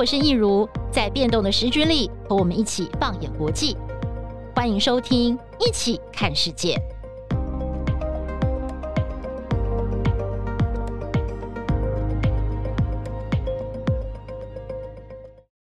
[0.00, 3.76] 我是益如，在变动的时局里，和我们一起放眼国际。
[4.56, 6.74] 欢迎收听《一起看世界》。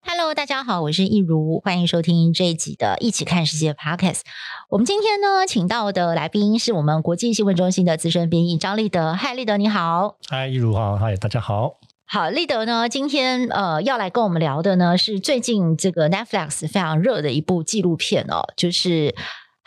[0.03, 4.23] Hello，大家好，我是益如，欢迎收听这一集的《一起看世界》Podcast。
[4.71, 9.13] 我们今天呢，请到的来宾是我们国际新闻中心的资深编译张立德。
[9.13, 10.17] 嗨，立德你好。
[10.29, 10.97] 嗨，益如好。
[10.97, 11.75] 嗨，大家好。
[12.09, 19.13] 好，立德呢，今天呃要来跟我们聊的呢是最近这个 Netflix 非常热的一部纪录片哦，就是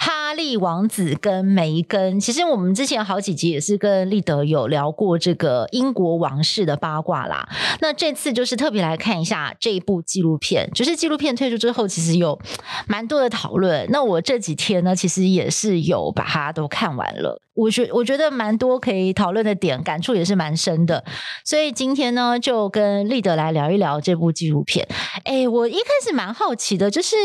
[0.02, 2.17] 哈利王子跟梅根。
[2.21, 7.48] 其实我们之前好几集也是跟立德有聊过这个英国王室的八卦啦。
[7.81, 12.40] 那这次就是特别来看一下这一部纪录片，就是纪录片推出之后，其实有
[12.88, 13.85] 蛮多的讨论。
[13.91, 17.41] 那我这几天呢，其实也是有把它都看完了。
[17.54, 21.04] 我觉我觉得蛮多可以讨论的点，感触也是蛮深的，
[21.43, 24.88] 所以今天呢，就跟立德来聊一聊这部纪录片。
[25.26, 27.18] 哎，我一开始蛮好奇的，就是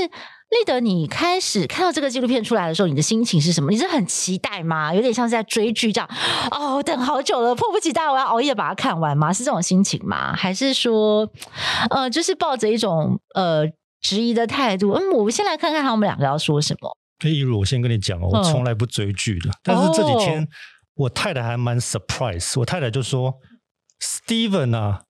[0.50, 3.70] 立德，你开始看到这个纪录片出来的时候，你的心情是什么？
[3.70, 4.94] 你是很期待吗？
[4.94, 6.08] 有点像是在追剧这样，
[6.52, 9.32] 哦，等好久了，迫不及待，我要熬夜把它看完吗？
[9.32, 10.32] 是这种心情吗？
[10.34, 11.28] 还是说，
[11.90, 13.64] 呃，就是抱着一种呃
[14.00, 14.92] 质疑的态度？
[14.92, 16.96] 嗯，我们先来看看他们两个要说什么。
[17.24, 20.46] 一如，我先跟你讲哦，我从来不追剧的，但是这几天
[20.94, 23.34] 我太太还蛮 surprise，我太太就说
[24.00, 25.02] ：“Steven 啊，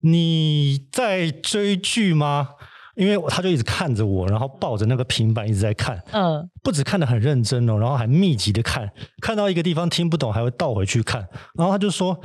[0.00, 2.48] 你在追剧吗？”
[2.98, 8.90] 因为他就一直看着我，然后抱着那个平板一直在看，嗯，不止看得很认真哦，然后还密集的看，
[9.22, 12.20] 看到一个地方听不懂还会倒回去看，然后他就说：“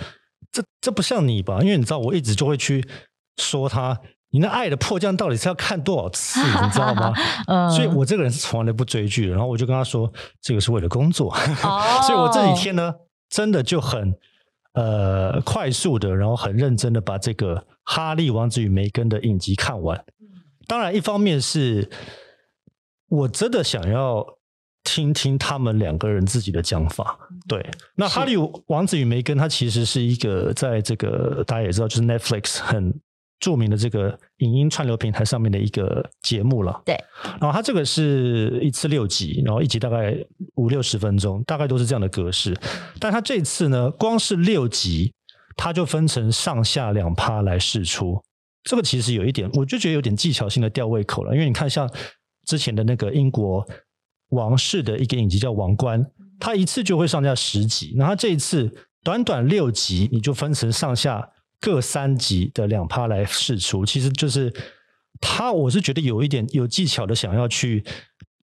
[0.51, 2.85] 这这不像你吧？”因为你知道，我一直就会去
[3.37, 3.97] 说他。
[4.35, 7.13] 你那爱的迫降到底是要看多少次， 你知道吗？
[7.45, 9.31] 嗯，所以我这个人是从来不追剧的。
[9.31, 11.31] 然后我就跟他说，这个是为了工作。
[11.61, 12.91] 哦， 所以我这几天呢，
[13.29, 14.11] 真的就很
[14.73, 20.03] 呃快速的，然后很认真的把这个《哈利王子与梅根》的影集看完。
[20.67, 21.89] 当然，一方面是
[23.09, 24.25] 我真的想要
[24.83, 27.17] 听听他们两个人自己的讲法。
[27.47, 27.65] 对，
[27.95, 28.35] 那《哈利
[28.67, 32.93] 王子与梅根》他其实是一个在这个大家也知道，就是 Netflix 很。
[33.39, 36.95] 著名的这个影音串流平台上面的一个节目了，对。
[37.41, 40.15] 然后它这个是一次六集，然后一集大概
[40.55, 42.57] 五六十分钟，大概都是这样的格式。
[43.01, 45.13] 但它这次呢，光是六集，
[45.57, 48.23] 它就分成上下两趴来试出。
[48.63, 51.33] 这个其实有一点，我就觉得有点技巧性的吊胃口了。
[51.33, 51.89] 因为你看，像
[52.45, 53.65] 之前的那个英国
[54.29, 56.03] 王室的一个影集叫《王冠》，
[56.39, 58.71] 它一次就会上架十集，然后这一次
[59.03, 61.29] 短短六集，你就分成上下。
[61.59, 64.53] 各三集的两趴来试出，其实就是
[65.21, 67.81] 它，我是觉得有一点有技巧的，想要去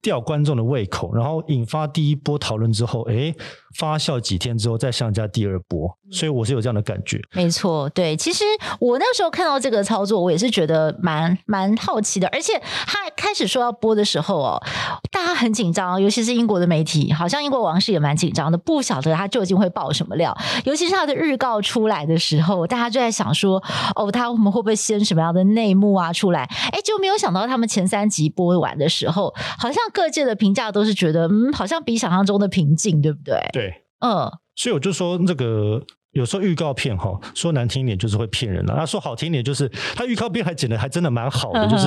[0.01, 3.35] 吊观众的胃口，然后引发第一波讨论之后，诶，
[3.79, 7.21] 发酵几天之后再上架第二波，所以我是有这样的感觉。
[7.35, 8.45] 没错，对，其实
[8.79, 14.63] 我那时候看到这个操作，我也是觉得蛮蛮好奇的，而且他开始说要播的时候哦。
[15.11, 20.35] 大家很紧张，尤其是英国的媒体，好像英国王室也蛮紧张的，不晓得他究竟会爆什么料。
[20.65, 23.63] 尤其是他的预告出来的时候，大家就在想说，
[23.97, 26.45] 哦，他们会不会掀什么样的内幕啊出来？
[26.73, 33.37] 哎，就没有想到他们前三集播完的时候，好像各界的评价都是觉得，嗯，好像比想象中的平静，对不对？
[33.53, 33.60] 对，
[34.01, 41.87] 嗯，所以我就说，这个有时候预告片哈，说难听一点就是会骗人了，那，说好听一点就是他预告片还剪的还真的蛮好的，就是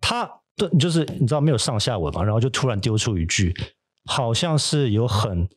[0.00, 0.28] 他。
[0.56, 3.54] 对，就是你知道没有上下文嘛，然后就突然丢出一句，
[4.04, 5.48] 好像是有很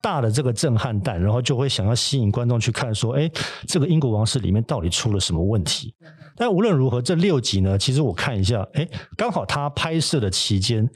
[0.00, 3.30] 大的这个震撼弹，然后就会想要吸引观众去看，说，哎，
[3.66, 5.94] 这个英国王室里面到底出了什么问题？
[6.36, 10.88] 但无论如何，这六集呢，其实我看一下，哎，刚好他拍摄的期间，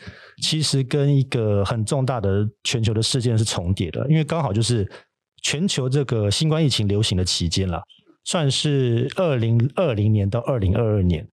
[0.42, 4.90] 其实跟一个很重大的全球的事件是重叠的，因为刚好就是
[5.42, 7.82] 全球这个新冠疫情流行的期间了，
[8.24, 11.26] 算是二零二零年到二零二二年。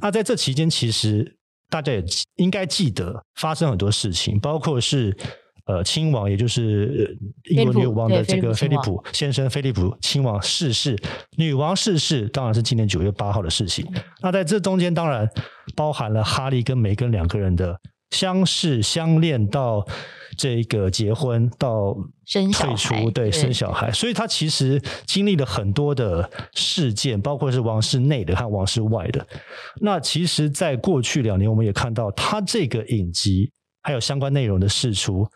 [0.00, 1.36] 那在这期间，其实。
[1.72, 2.04] 大家也
[2.34, 5.16] 应该记得，发生很多事情，包括是
[5.70, 7.16] 呃亲王，也就是
[7.50, 10.98] 英国女王的这个菲利普先生，菲利普亲王逝世，
[11.36, 13.86] 女王逝世，当然是今年九月八号的事情。
[14.20, 15.28] 那在这中间，当然
[15.76, 17.78] 包含了哈利跟梅根两个人的
[18.10, 19.86] 相识、相恋到
[20.36, 21.96] 这个结婚到
[22.52, 29.24] 退出，对，生小孩，所以他其实经历了很多的事件，包括是王室内的和王室外的。
[29.80, 33.52] 那其实，在过去两年，我们也看到他这个影集
[33.82, 35.26] 还有相关内容的释出，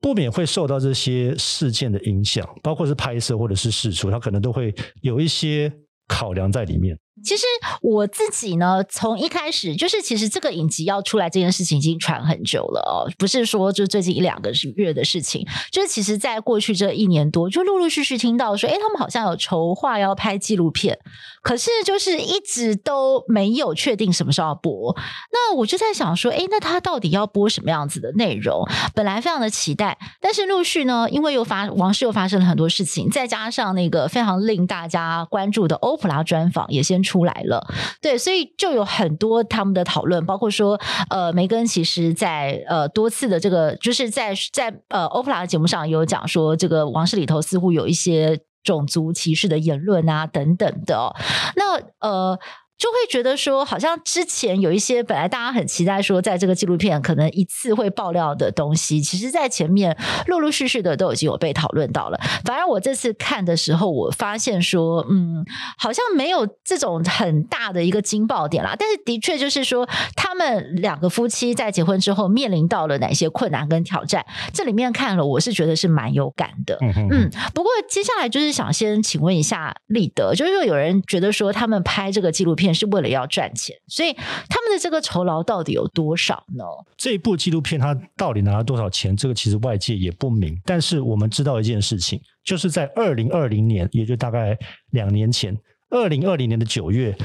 [0.00, 5.72] 不免会受到这些事件的影响，包括是拍摄或者是试出，他可能都会有一些
[6.08, 6.98] 考量在里面。
[7.24, 7.44] 其实
[7.80, 20.98] 我自己呢，从一开始就是，其实这个影集要出来这件事情已经传很久了哦，不是说就最近一两个月的事情，就是其实在过去这一年多，就陆陆续续听到说，哎，他们好像有筹划要拍纪录片，
[21.42, 24.94] 可是就是一直都没有确定什么时候要播。
[25.32, 28.68] 那我就在想说，哎，那他到底要播什么样子的内容？
[28.94, 37.02] 本来非常的期待，但是陆续呢，因为又发王室又发生了很多事情，再加上那个非常令大家关注的欧普拉专访也先。
[37.06, 37.64] 出来了，
[38.02, 40.78] 对，所以就有很多他们的讨论，包括说，
[41.10, 51.14] 呃，梅根其实在呃多次的这个，就是在在呃欧普拉的节目上有讲说，这个王室里头似乎有一些种族歧视的言论啊等等的哦，
[51.54, 52.38] 那呃。
[52.78, 59.96] 就会觉得说，好像之前有一些本来大家很期待说，在这个纪录片可能一次会爆料的东西，其实在前面
[60.26, 62.20] 陆陆续续的都已经有被讨论到了。
[62.44, 65.42] 反而我这次看的时候，我发现说，嗯，
[65.78, 68.76] 好像没有这种很大的一个惊爆点啦。
[68.78, 74.22] 但是的确就是说，他们两个夫妻在结婚之后面临到了哪些困难跟挑战，
[74.52, 76.76] 这里面看了我是觉得是蛮有感的。
[76.82, 82.65] 嗯不过接下来就是想先请问一下立德，就是说有人觉得说他们拍这个纪录片。
[82.66, 86.64] 钱是为了要赚钱，所以他们的这个酬劳到底有多少呢？
[86.96, 89.16] 这一部纪录片它到底拿了多少钱？
[89.16, 90.60] 这个其实外界也不明。
[90.64, 94.58] 但是我们知道一件事情，就是在二零二零年，也就大概
[94.90, 95.56] 两年前，
[95.90, 97.16] 二零二零年的九月，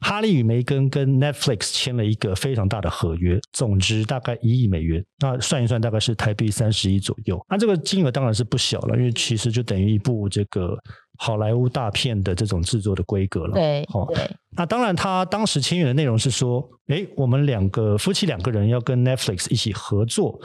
[0.00, 5.04] 哈利与梅根跟 Netflix 签了一个非常大的合约，总值大概一亿美元。
[5.20, 7.38] 那算一算，大概是台币三十亿左右。
[7.48, 10.78] 那这个金额当然是不小了，因为其实就等于一部这个。
[11.18, 14.06] 好莱坞大片的这种制作的规格了，对，好，
[14.50, 20.40] 那当然，他当时签约的内容是说，诶，我们两个夫妻两个人要跟 Netflix 一起合作，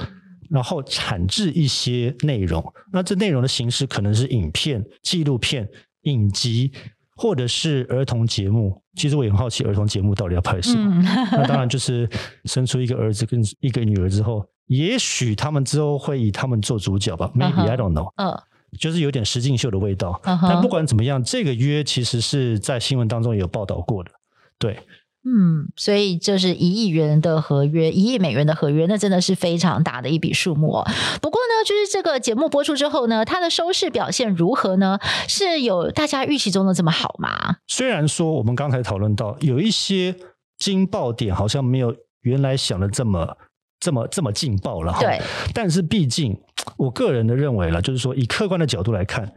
[0.50, 2.64] 然后产制一些内容。
[2.92, 5.68] 那这内容的形式可能是影片、纪录片、
[6.04, 6.72] 影集，
[7.16, 8.82] 或者是儿童节目。
[8.96, 11.02] 其实我也很好奇，儿童节目到底要拍什么？
[11.02, 12.10] 嗯、 那当然就是
[12.46, 17.32] 生出一个儿子跟一个女儿之后，也许他们之后会以他们做主角吧。
[17.34, 18.12] Maybe、uh I don't know。
[18.18, 18.38] 嗯。
[18.80, 20.48] 就是有点石敬秀的味道，uh huh.
[20.50, 24.12] 但不管怎么样，这个约其实是在新闻当中有报道过的，
[24.58, 24.80] 对，
[25.24, 30.88] 嗯，所以就是一亿元的合约，一亿美元的合约，那真的是非常大的一笔数目哦。
[31.22, 34.98] 不过呢，就是这个节目播出之后呢，它的收视表现如何呢？
[35.28, 37.58] 是有大家预期中的这么好吗？
[37.68, 40.16] 虽然说我们刚才讨论到有一些
[40.58, 43.38] 惊爆点，好像没有原来想的这么。
[43.82, 45.20] 这么这么劲爆了哈，对，
[45.54, 46.40] 但是毕竟
[46.78, 49.30] 我个人的认为了，就是说以客观的角度来看，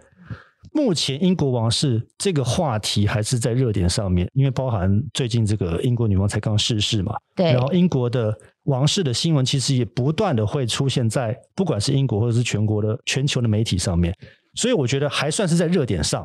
[0.72, 8.32] 目前英国王室这个话题还是在热点上面，因为包含最近这个英国女王才刚逝世嘛，对，然后英国的
[8.64, 14.14] 王室的新闻其实也不断的会出现在不管是英国或者是全国的全球的媒体上面，
[14.54, 16.24] 所以我觉得还算是在热点上。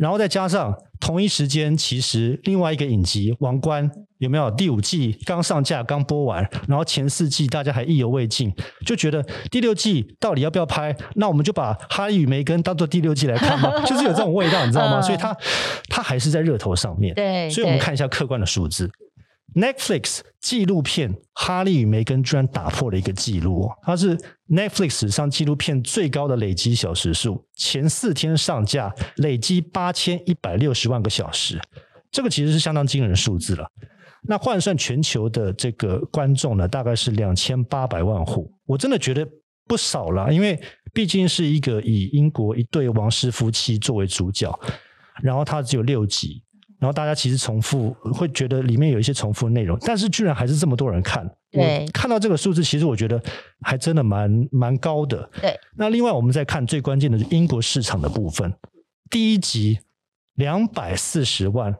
[0.00, 3.86] 然后再加上同一时间，其实另外一个影集《王冠》
[4.16, 8.50] 有没有第五季刚上架刚播完，然后前四季大家还意犹未尽，
[8.86, 10.96] 就觉得第六季到底要不要拍？
[11.16, 15.00] 那我们就把《哈利与梅根》当做第六季来看嘛， 就是有这种味道，你知道吗？
[15.04, 15.36] 所以它
[15.90, 17.14] 它还是在热头上面。
[17.14, 18.90] 对，所以我们看一下客观的数字。
[19.54, 24.16] Netflix 纪录片《哈利与梅根》居然打破了一个纪录，哦它是
[24.48, 31.60] Netflix 史上纪录片最高的累积小时数，前四天上架累积八千一百六十万个小时，
[32.12, 33.66] 这个其实是相当惊人数字了。
[34.22, 39.26] 那换算全球的这个观众呢，大概是两千八百万户，我真的觉得
[39.66, 40.60] 不少了，因为
[40.92, 44.56] 毕竟是一个以英国一对王室夫妻作为主角，
[45.22, 46.42] 然后它只有六集。
[46.80, 51.28] 然后大家其实重复会觉得里面有一些重复的内容，但是居然还是这么多人看。
[51.50, 53.22] 对，我看到这个数字，其实我觉得
[53.60, 55.28] 还真的蛮蛮高的。
[55.42, 55.54] 对。
[55.76, 58.50] 那另外我们再看最关键的是英国市场的部分，
[59.10, 59.78] 第一集
[60.36, 61.74] 两百四十万，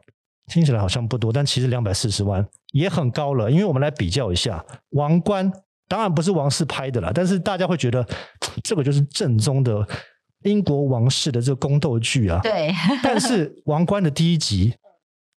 [0.45, 3.49] 听起来好像不多，但其实两百四十万也很高了。
[3.49, 5.51] 因为我们来比较一下，《王冠》
[5.87, 8.05] 当然不是王室拍的啦，但是大家会觉得
[8.63, 9.83] 这个就是正宗的
[10.43, 12.39] 英国王室的这个宫斗剧啊。
[12.43, 12.71] 对。
[13.01, 14.71] 但是《王冠》的第一集。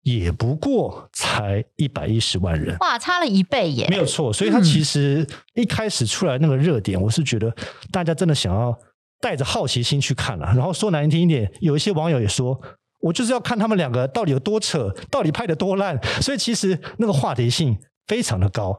[0.04, 3.88] 也不过才一百一十万人，哇，差了一倍耶！
[3.90, 7.54] 没有错，所以它其实一开始出来那个热点，嗯、我是觉得
[7.90, 8.78] 大家真的想要
[9.22, 10.46] 带着好奇心去看了。
[10.48, 12.60] 然后说难听一点，有一些网友也说，
[13.00, 15.98] 我就是要看他们两个到底有多扯，到底拍得多烂。
[16.22, 18.78] 所以其实那个话题性非常的高。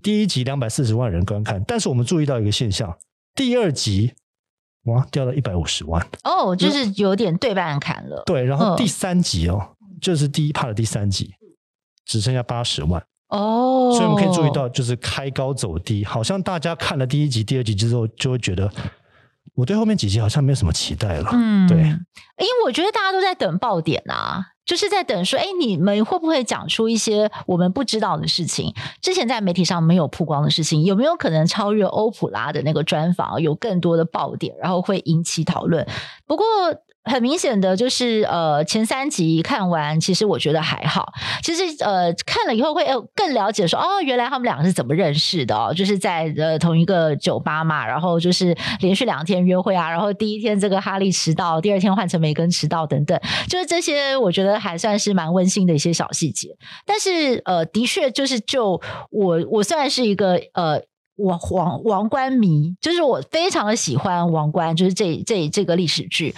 [0.00, 2.96] 第一集两百四十万人观看，但是我们注意到一个现象，
[3.34, 4.12] 第二集
[4.84, 8.22] 哇掉到一百五十万，哦，就是有点对半砍了。
[8.24, 9.74] 对，然后第三集哦。
[10.02, 11.32] 嗯就是第一 part 的第三集，
[12.04, 13.96] 只剩下八十万哦，oh.
[13.96, 18.68] 所以我们可以注意到，就是开高走低，好像大家看了第一集、第二集之后，就会觉得
[19.54, 21.30] 我对后面几集好像没有什么期待了。
[21.32, 28.74] 嗯，对，因为我觉得大家都在等爆点啊，就是在等说，哎，你们会不会讲出一些我们不知道的事情？
[29.00, 35.86] 之前在媒体上没有曝光的事情，有没有可能超越欧普拉的那个专访，有更多的爆点，然后会引起讨论？
[36.26, 36.44] 不过。
[37.04, 41.12] 很明显的就是，呃，前三集看完，其实我觉得还好。
[41.42, 53.18] 其实，呃，看了以后会更了解说，哦，原来他们两个是怎么认识的哦，就是在呃同一个酒吧嘛，然后就是连续两天约会啊，然后第一天这个哈利迟到，第二天换成梅根迟到等等，
[53.48, 56.56] 就是这些，我觉得还算是蛮温馨的一些小细节。
[56.86, 58.80] 但是，呃，的确就是就
[59.10, 60.80] 我，我算是一个呃
[61.16, 66.32] 王王王冠迷，就是我非常的喜欢王冠，就是这这这个历史剧。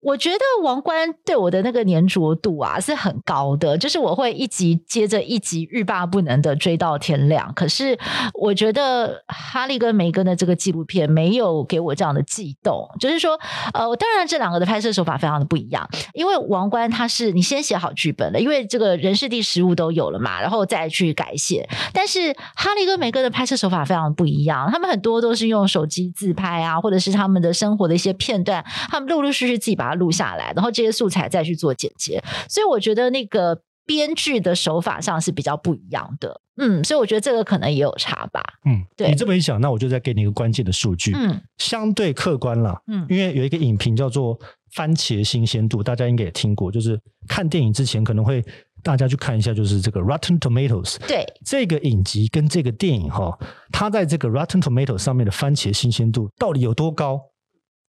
[0.00, 7.52] 我觉得王冠对我的那个粘着度啊是很高的，就是我会一集接着一集欲罢不能的追到天亮。
[7.54, 7.98] 可是
[8.32, 13.38] 我觉得哈利跟梅根的这个纪录片没有给我这样的悸动，就是说，
[13.74, 15.86] 呃，当然这两个的拍摄手法非常的不一样。
[16.14, 21.68] 因为王冠他是你先写好剧本的，因为这个人事地实物都有了嘛，然后再去改写。
[21.92, 29.89] 但是哈利跟梅根的拍摄手法非常的不一样，他们很多都是用手机自拍啊，或者是他们的生活的一些片段，他们陆陆续续自己把。
[29.94, 36.40] 录下来，然后这些素材再去做剪接，所以我觉得那个编剧的手法上是比较不一样的。
[36.62, 38.42] 嗯，所以我觉得这个可能也有差吧。
[38.66, 41.12] 嗯，对你这么一想，那我就再给你一个关键的数据。
[41.14, 42.78] 嗯，相对客观了。
[42.86, 44.38] 嗯，因为有一个影评叫做
[44.74, 46.70] “番茄新鲜度”，大家应该也听过。
[46.70, 48.44] 就是看电影之前可能会
[48.82, 50.98] 大家去看一下，就是这个 Rotten Tomatoes。
[51.08, 53.38] 对，这个影集跟这个电影哈，
[53.72, 57.18] 它在这个 Rotten Tomatoes 上面的番茄新鲜度到底有多高？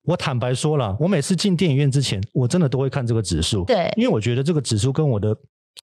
[0.04, 5.36] 我坦白说了，我每次进电影院之前，我真的都会看这个指数，对，因为我觉得这个指数跟我的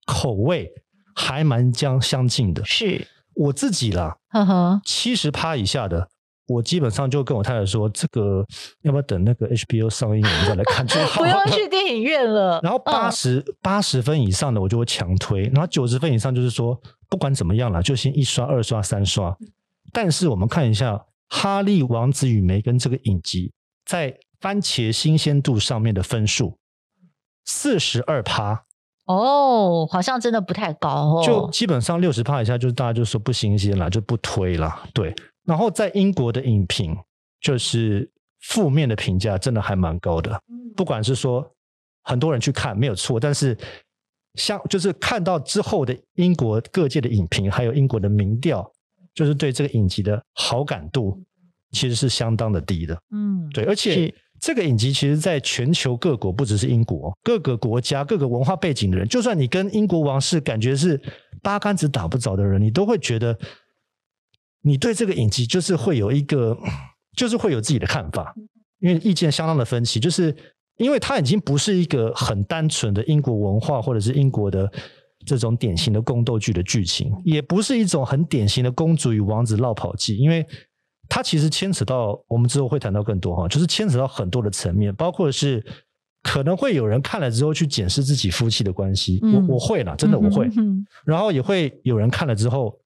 [0.06, 0.70] 口味
[1.14, 2.66] 还蛮相相近的。
[2.66, 3.06] 是
[3.36, 6.10] 我自己啦，呵呵，七十趴以下的，
[6.48, 8.44] 我基本上就跟我太太说，这个
[8.82, 12.60] 要不要等那个 HBO 上映我们再来看就好，不用去电影院了。
[12.64, 16.76] 然后八十八十分以上的，我就会强推，然后九十分以上就是说，
[17.08, 19.38] 不管怎么样了，就先一刷、二刷、三刷。
[19.94, 20.94] 但是我们看一下
[21.30, 23.54] 《哈利王子与梅根》这个影集。
[23.88, 26.58] 在番茄新鲜度上面的分数
[27.46, 28.66] 四十二趴
[29.06, 31.24] 哦，好像真的不太高哦。
[31.26, 34.84] 就基本上六十趴以下，就是大家就说不新鲜了，就不推了。
[34.94, 35.16] 对，
[35.46, 36.96] 然后在英国的影评，
[37.40, 40.38] 就是负面的评价真的还蛮高的。
[40.76, 41.50] 不管是说
[42.04, 43.58] 很多人去看没有错，但是
[44.34, 48.70] 像就是看到之后的英国各界的影评，还有英国的民调，
[49.16, 51.18] 就是对这个影集的好感度。
[51.72, 61.00] 其实是相当的低的，嗯，对，而且这个影集其实在全球各国，不只是英国，各个国家、各个文化背景的人，就算你跟英国王室感觉是
[61.42, 63.38] 八竿子打不着的人，你都会觉得，
[64.62, 66.58] 你对这个影集就是会有一个，
[67.18, 68.34] 就是会有自己的看法，
[68.80, 70.34] 因为意见相当的分歧，就是
[70.78, 74.72] 因为它已经不是一个很单纯的英国文化或者是英国的
[75.26, 80.46] 这种典型的宫斗剧的剧情，也不是一种很典型的公主与王子落跑记，因为。
[81.10, 85.64] 它其实牵扯到，我们之后会谈到更多哈，就是牵扯到很多的层面，包括是
[86.24, 90.50] 可能会有人看了之后去检视自己夫妻的关系，嗯、我我会啦，真的我会，
[91.06, 92.78] 然后也会有人看了之后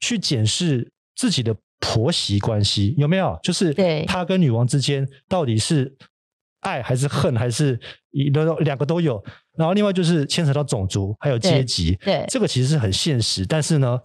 [0.00, 3.74] 去检视自己的婆媳关系有没有，就是
[4.06, 5.96] 他跟女王之间到底是
[6.60, 9.22] 爱还是恨还是一都两个都有，
[9.56, 12.26] 然后另外就是牵扯到种族还有阶级，对，对。
[12.28, 13.98] 这个其实是很现实，但是呢。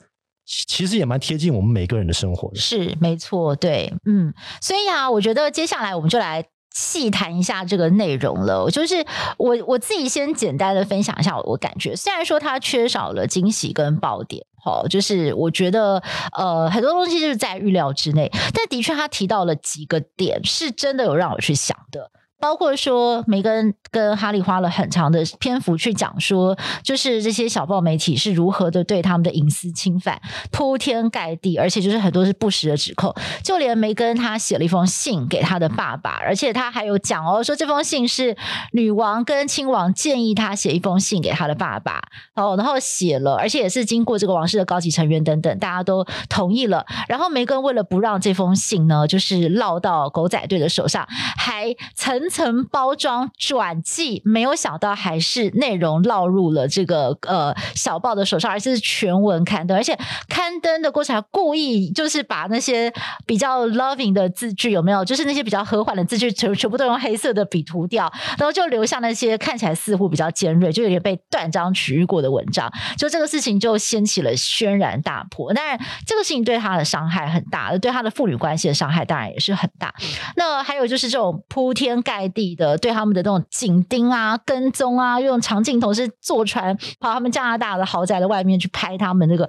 [0.48, 8.70] 其实也蛮贴近我们每个人的生活的，是没错，对，嗯，所以啊，我觉得接下来我们就来细谈一下这个内容了。
[8.72, 9.06] 就是
[9.38, 16.02] 我我自己先简单的分享一下我感觉，虽然说它缺少了惊喜跟爆点，好，就是我觉得
[16.32, 22.10] 呃很多东西就是在预料之内，但的确他提到了几个点，是真的有让我去想的。
[22.40, 33.12] 包括说，梅根跟哈利花了很长的篇幅去讲说，就是这些小报媒体是如何的对他们的隐私侵犯，铺天盖地，而且就是很多是不实的指控。
[33.42, 38.38] 就连梅根他写了一封信给他的爸爸，而且他还有讲哦，说这封信是
[38.72, 42.00] 女王跟亲王建议他写一封信给他的爸爸
[42.36, 46.86] 哦，然后写了，而且也是经过这个王室的高级成员等等，大家都同意了。
[47.08, 52.27] 然后梅根为了不让这封信呢，就是落到狗仔队的手上，还曾。
[52.30, 62.94] 层包装转寄，没有想到还是内容落入了这个呃小报的手上，而且是全文刊登，而且刊登的过程还故意就是把那些
[63.26, 75.54] 比较 loving 的字句有没有，就是那些比较和缓的字句全全部都用黑色的笔涂掉，然后就留下那些看起来似乎比较尖锐，就有点被断章取义过的文章，就这个事情就掀起了轩然大波。
[75.54, 79.94] 当然，这个事情对他的伤害很大，对他的父女关系的伤害当然也是很大。
[80.36, 89.48] 那还有就是这种铺天盖在地的对他们的那种紧盯啊、跟踪啊，用长镜头是坐船跑他们加拿大的豪宅的外面去拍他们那个，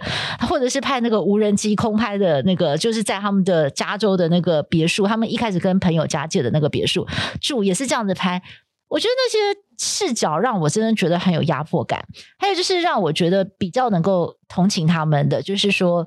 [0.49, 7.07] 或者是拍那个无人机空拍的那个，就是在他们的加州的那个别墅，他们一开始跟朋友家借的那个别墅
[7.41, 8.43] 住，也是这样子拍。
[8.89, 12.05] 我觉得那些视角让我真的觉得很有压迫感，
[12.39, 16.07] 还有就是让我觉得比较能够同情他们的，就是说。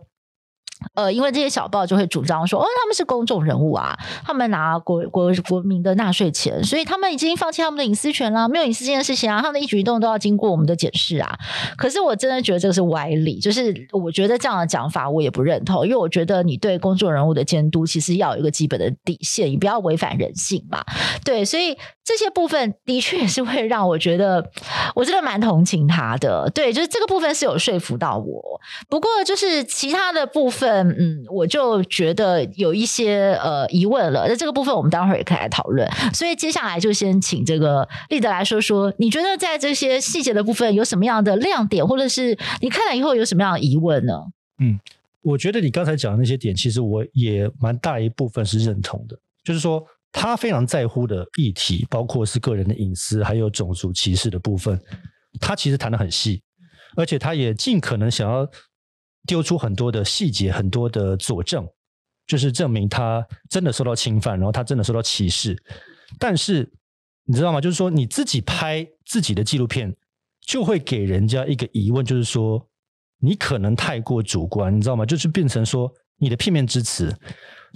[0.96, 11.38] 呃，因为这些小报就会主张说，哦，他们是公众人物啊，他们拿国国国民的纳税钱，所以他们已经放弃他们的隐私权了，没有隐私这件事情啊，他们的一举一动都要经过我们的检视啊。
[11.78, 20.84] 可是我真的觉得这个是歪理，就是我觉得这样的讲法我也不认同，因为我觉得你对公众人物的监督其实要有一个基本的底线，你不要违反人性嘛。
[21.24, 24.44] 对，所以这些部分的确也是会让我觉得，
[24.96, 26.50] 我真的蛮同情他的。
[26.50, 28.60] 对，就是这个部分是有说服到我，
[28.90, 30.71] 不过就是其他的部分。
[30.72, 34.26] 嗯嗯，我就觉得有一些呃疑问了。
[34.28, 35.90] 那这个部分我们待会儿也可以来讨论。
[36.14, 44.14] 所以接下来就先请这个立德来说说，你觉得在这些细节的部分有什么样的亮点，或者是你看了以后有什么样的疑问呢？
[44.60, 44.80] 嗯，
[45.22, 49.18] 我觉得你刚才讲的那些点，其实我也蛮大一部分是认同的。
[49.44, 54.80] 就是说，他非常在乎的议题，包括是个人的隐私，还有种族歧视的部分，
[55.40, 56.42] 他其实谈得很细，
[56.96, 58.48] 而且他也尽可能想要。
[59.28, 61.68] 丢出很多的细节，很多的佐证，
[62.26, 65.56] 就是证明他真的受到侵犯，然后他真的受到歧视。
[66.18, 66.72] 但是
[67.26, 67.62] 你知道吗？
[67.62, 69.96] 就是说你自己拍自己的纪录片，
[70.46, 72.68] 就会给人家一个疑问，就是说
[73.20, 75.06] 你可能太过主观，你知道吗？
[75.06, 77.16] 就是变成说你的片面之词。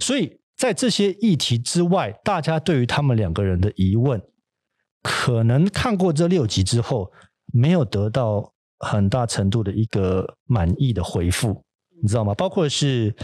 [0.00, 4.20] 所以在这些议题之外，大家对于他们两个人的疑问，
[5.02, 7.12] 可能看过这六集之后，
[7.52, 8.52] 没有得到。
[8.78, 11.62] 很大程度的一个满意的回复，
[12.02, 12.34] 你知道吗？
[12.34, 13.14] 包括是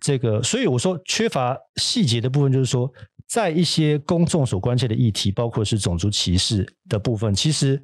[0.00, 2.90] 这个，所以我说缺乏细节的部分，就是说，
[3.28, 7.80] 在一些公众所关切的议题，包括是种族歧视的部分，其实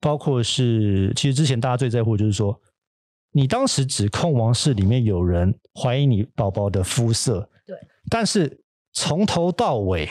[0.00, 2.58] 包括是，其实之前大家最在乎就是说，
[3.32, 7.76] 你当时指控王室里面有人怀疑你宝宝的肤色，对，
[8.10, 10.08] 但是从头到尾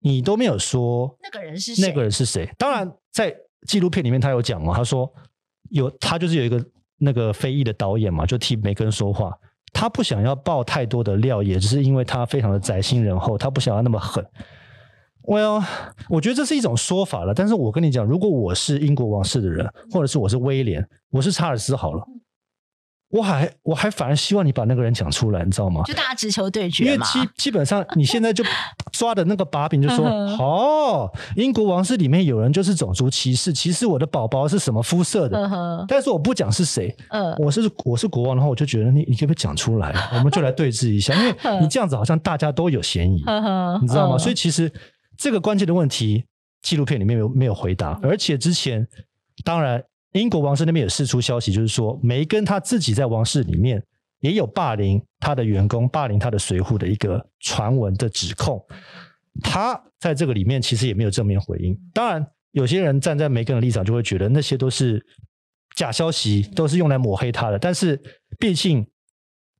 [0.00, 2.48] 你都没有说那个人是谁，那个人是谁？
[2.58, 3.34] 当然，在
[3.66, 5.10] 纪录片里面他有讲嘛，他说。
[5.70, 6.64] 有他就是有一个
[6.98, 9.32] 那个非议的导演嘛，就替梅根说话。
[9.72, 14.24] 他不想要爆太多的料，也只是因为他非常的宅心仁厚，他不想要那么狠。
[15.22, 15.62] Well，
[16.08, 17.34] 我觉得这是一种说法了。
[17.34, 22.02] 但是我跟你讲，如果我是英国王室的人，或者是我是威廉，我是查尔斯好了。
[23.10, 25.82] 我还我还反而希望你把那个人讲出来，你知道吗？
[25.86, 27.06] 就大家直球对决嘛。
[27.14, 28.44] 因为基基本上你现在就
[28.92, 35.86] 抓的那个把柄，就说哦，英国王室里面有人就是种族歧视，歧视我的宝宝是什么肤色的。
[35.88, 36.94] 但是我不讲是谁。
[37.08, 39.90] 嗯，我是我是国王的话，我就觉得你你可不可以讲出来？
[40.12, 43.24] 我们就来对峙一下，因为你这样子好像大家都有嫌疑，
[43.80, 44.18] 你知道吗？
[44.18, 44.70] 所以其实
[45.16, 46.24] 这个关键的问题，
[46.60, 48.86] 纪录片里面没有没有回答，而且之前
[49.44, 49.82] 当然。
[50.18, 53.82] 英国王室那边也释出消息，就是说梅根他自己在王室里面
[54.20, 58.60] 也有霸凌他的员工、霸凌他的随扈的一个传闻的指控。
[59.42, 61.78] 他在这个里面其实也没有正面回应。
[61.94, 65.04] 当然，有些人站在梅根的立场，就会觉得那些都是
[65.76, 67.58] 假消息，都是用来抹黑他的。
[67.58, 68.00] 但是，
[68.38, 68.84] 毕竟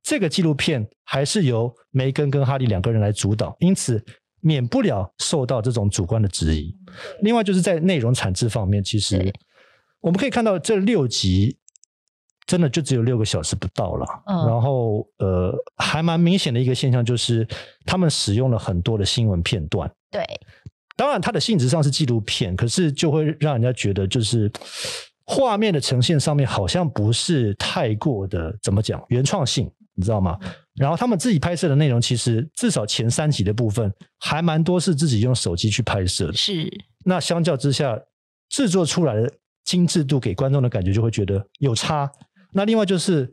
[0.03, 4.03] 这个纪录片还是由梅根跟哈利两个人来主导，因此
[4.41, 6.75] 免不了受到这种主观的质疑。
[7.21, 9.31] 另外，就是在内容产制方面，其实。
[10.01, 11.57] 我们可以看到这六集
[12.45, 17.47] 真的就只有六个小时不到了，嗯、然后呃，还蛮明显的一个现象就是
[17.85, 19.91] 他们使用了很多的新闻片段。
[20.09, 20.25] 对，
[20.95, 24.51] 当然它的性质上是纪录片，可是就会让人家觉得就是
[25.25, 30.39] 画面的呈现上面好像不是太过的怎么讲原创性，你知道吗？
[30.73, 36.33] 然后他们自己拍摄的内容，其实至少前三集的部分还蛮多是自己用手机去拍摄的。
[36.33, 36.67] 是，
[37.05, 37.99] 那相较之下
[38.49, 39.31] 制作出来的。
[39.69, 42.11] 精致度给观众的感觉就会觉得有差。
[42.51, 43.29] 那另外就是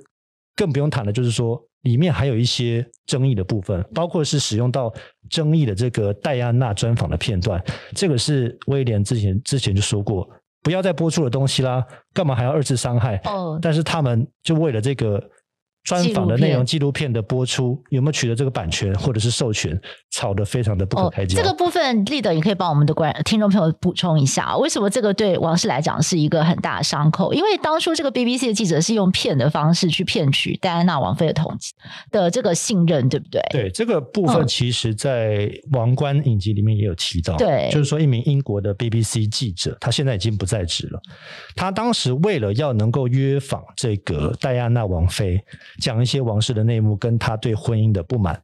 [0.55, 4.93] 更不用谈的，就是说里面还有一些争议的部分，包括是使用到
[5.31, 7.59] 争议的这个戴安娜专访的片段。
[7.95, 10.29] 这个是威廉之前之前就说过，
[10.63, 13.17] 不要再播出的东西啦，干嘛还要二次伤害？
[13.25, 15.19] 哦，但是他们就为了这个。
[15.87, 21.39] 专访的内容纪录片的播出有没有取得这个版权或者是授权，吵得非常的不可开交。
[21.39, 27.33] 哦，这个部分，立德也可以帮我们的观听众朋友补充一下，为什么这个对王室来讲是一个很大的伤口？
[27.33, 31.57] 因为当初这个 BBC 的记者是用骗的方式去骗取戴安娜王妃的同
[32.11, 33.41] 的这个信任，对不对？
[33.51, 35.37] 对，这个部分其实在
[35.71, 41.01] 《王冠》影集里面也有提到，对，就是说一名英国的 BBC 记者，他现在已经不在职了，
[41.55, 45.41] 他当时为了要能够约访这个戴安娜王妃。
[45.81, 48.41] 讲一些王室的内幕，跟他对婚姻的不满，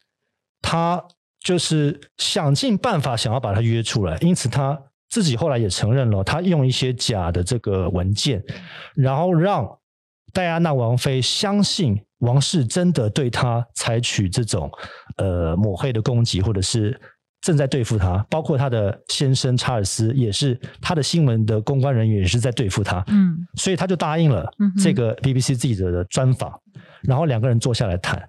[0.61, 1.03] 他
[1.41, 8.43] 就是想尽办法想要把他约出来，因此他自己后来也承认了，他用一些假的这个文件，
[8.95, 9.69] 然后让
[10.33, 14.71] 戴安娜王妃相信王室真的对他采取这种
[15.17, 16.99] 呃抹黑的攻击，或者是
[17.41, 24.49] 正在对付他，包括他的先生查尔斯也是他的新闻的公关人员也是在对付他，嗯，所以他就答应了
[24.81, 26.59] 这个 BBC 记者的专访，
[27.03, 28.29] 然后两个人坐下来谈。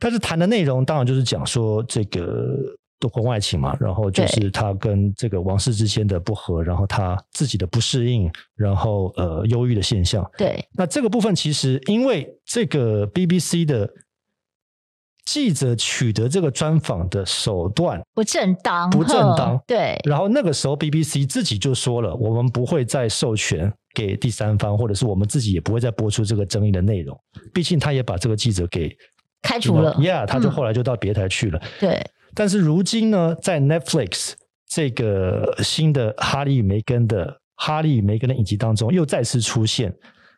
[0.00, 2.56] 但是谈的内容当然就是讲说这个
[2.98, 10.28] 的婚外情嘛，然后就是他跟这个王室之间的不和，然后他自己的不适应，然后呃忧郁的现象。
[10.36, 13.88] 对，那这个部分其实因为这个 BBC 的
[15.24, 19.58] 记者取得这个专访的手段不正当，不正当。
[19.66, 27.18] 对，然后那个时候 BBC 自己就说了，我们不会再授权给第三方，或者是我们自己也不会再播出这个争议的内容。
[27.52, 28.96] 毕竟他也把这个记者给。
[29.46, 31.58] 开除了，Yeah，他就后来就到别台去了。
[31.58, 34.32] 嗯、对，但是如今呢，在 Netflix
[34.66, 39.94] 这个新的哈利与梅根的哈利与梅根的影集当中，又再次出现。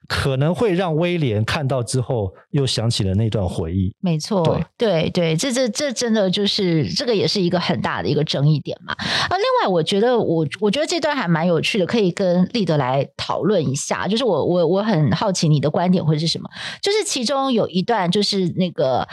[0.08, 3.94] 可能会让威廉看到之后，又想起了那段回忆。
[4.00, 4.44] 没错，
[4.76, 8.92] 对对对，这这这真的就是这个也是一个很大的一个争议点嘛。
[8.92, 14.06] 啊，另外我觉得我我觉得这段还蛮有趣的，可以跟立德来讨论一下。
[14.06, 16.48] 就是我我我很好奇你的观点会是什么？
[16.80, 19.06] 就是其中有一段就是那个。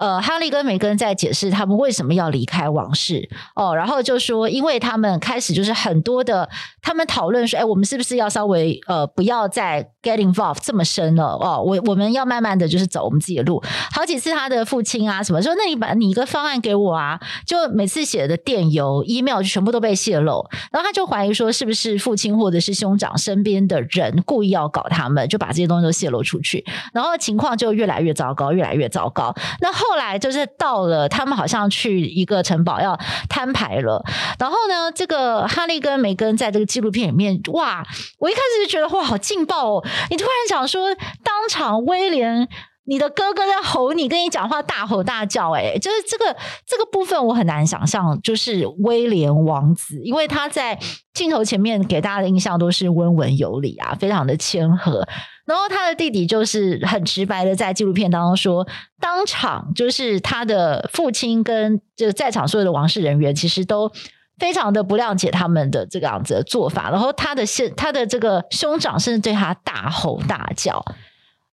[0.00, 6.48] 呃，哈利跟梅根在解释他们为什么要离开王室哦，然后就说，因为他们开始就是很多的，
[6.80, 11.62] 他们讨论说，哎，我们是不是要稍微呃不要再 get involved 这么深了哦？
[11.62, 13.62] 我我们要慢慢的就是走我们自己的路。
[13.92, 29.34] 好几次他的父亲啊什么说，那你把你一个方案给我啊，就每次写的电邮、email 就全部都被泄露，然后他就怀疑说，是不是父亲或者是兄长身边的人故意要搞他们，就把这些东西都泄露出去，然后情况就越来越糟糕，越来越糟糕。
[29.60, 29.89] 那后。
[29.90, 32.96] 后来就是到了，他们好像去一个城堡要
[33.28, 34.00] 摊牌了。
[34.38, 37.84] 然后呢，这个哈利跟梅根在这个纪录片里面，哇！
[38.20, 39.84] 我一开始就觉得哇，好劲爆哦！
[40.08, 42.46] 你突然想说，当场威廉，
[42.84, 50.78] 你的哥哥在吼你，跟你讲话大吼大叫，哎，就是这个这个部分我很难想象，就是威廉王子，因为他在
[51.12, 55.04] 镜头前面给大家的印象都是温文有礼啊，非常的谦和。
[55.50, 58.68] 然后他的弟弟就是很直白的在纪录片当中说，
[59.00, 63.90] 当场就是他的父亲跟这在场所有的王室人员，其实都
[64.38, 66.88] 非常的不谅解他们的这个样子的做法。
[66.92, 70.84] 然后他的现他的这个兄长甚至对他大吼大叫。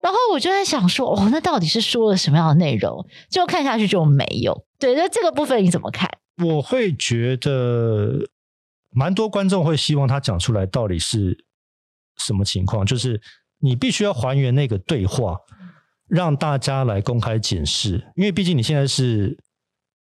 [0.00, 3.06] 然后我就在想说，哦，那到底是说了什么样的内容？
[3.30, 4.66] 就看下去就没有。
[4.80, 6.10] 对，那这个部分你怎么看？
[6.44, 8.28] 我会觉得
[8.90, 11.44] 蛮多观众会希望他讲出来到底是
[12.16, 13.20] 什么情况，就是。
[13.64, 15.38] 你必须要还原那个对话，
[16.06, 19.34] 让大家来公开检视，因为毕竟你现在是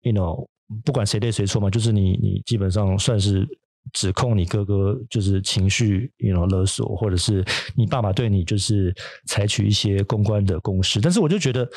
[0.02, 0.46] ，you know，
[0.84, 3.44] 不管谁对谁错嘛，就是你你基本上算是
[3.92, 8.94] 指控你哥哥就是情绪，you know，勒索，或者是你爸爸对你就是
[9.26, 11.68] 采取一些公关的攻势，但是我就觉得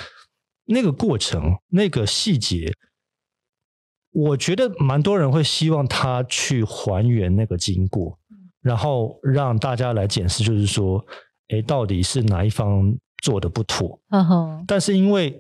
[0.65, 2.71] 那个过程那个细节，
[4.11, 8.19] 我觉得蛮多人会希望他去还原那个经过，
[8.61, 11.03] 然后让大家来检视，就是说。
[11.53, 15.37] 哎，到底是哪一方做的不妥嗯哼但是因为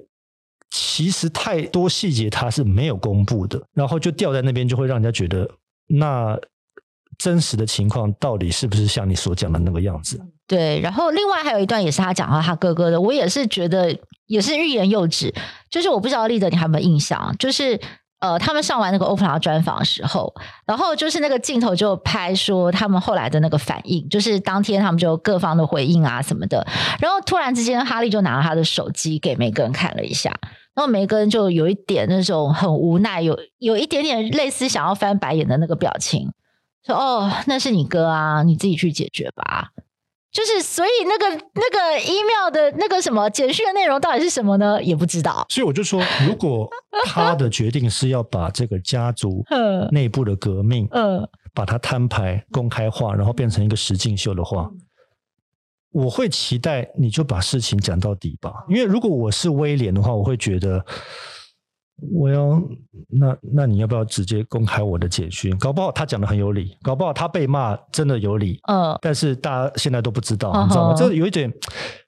[0.69, 5.49] 其实太多细节它是没有公布的，然后就掉在那边，就会让人家觉得
[5.87, 6.39] 那
[7.17, 10.19] 真实的情况到底是不是像你所讲的那个样子？
[10.47, 10.79] 对。
[10.81, 13.95] 然后另外还有一段也是他讲到他哥哥的，我也是觉得
[14.25, 15.33] 也是欲言又止，
[15.69, 17.79] 就是我不知道立德你还有没有印象，就是。
[18.23, 20.33] 呃，他们上完那个欧普拉专访的时候，
[20.65, 26.65] 然后就是那个镜头就拍说他们后来的那个反应，就是当天他们就各方的回应啊什么的，
[27.01, 30.31] 然后突然之间哈利就拿了他的手机给梅根看了一下，
[30.73, 36.31] 然后梅根就有一点那种很无奈，有有一点点类似想要翻白眼的那个表情，
[36.85, 39.71] 说：“哦，那是你哥啊，你自己去解决吧。”
[40.33, 44.81] 就是，所以那个那个 email 的那个什么简讯的内容到底是什么呢？
[44.83, 45.45] 也不知道。
[45.47, 46.67] 所以我就说，如果
[47.05, 49.45] 他的决定是要把这个家族
[49.91, 54.71] 内部的革命，嗯，把它摊牌、公开化，然后变成一个实境秀的话，
[55.91, 58.65] 我会期待你就把事情讲到底吧。
[58.67, 60.83] 因为如果我是威廉的话，我会觉得。
[62.11, 62.61] 我要
[63.09, 65.57] 那那你要不要直接公开我的简讯？
[65.57, 68.59] 搞不好他讲的很有理，搞不好他被骂真的有理。
[68.67, 70.95] 嗯，但是大家现在都不知道，嗯、你知道吗？
[70.97, 71.51] 这有一点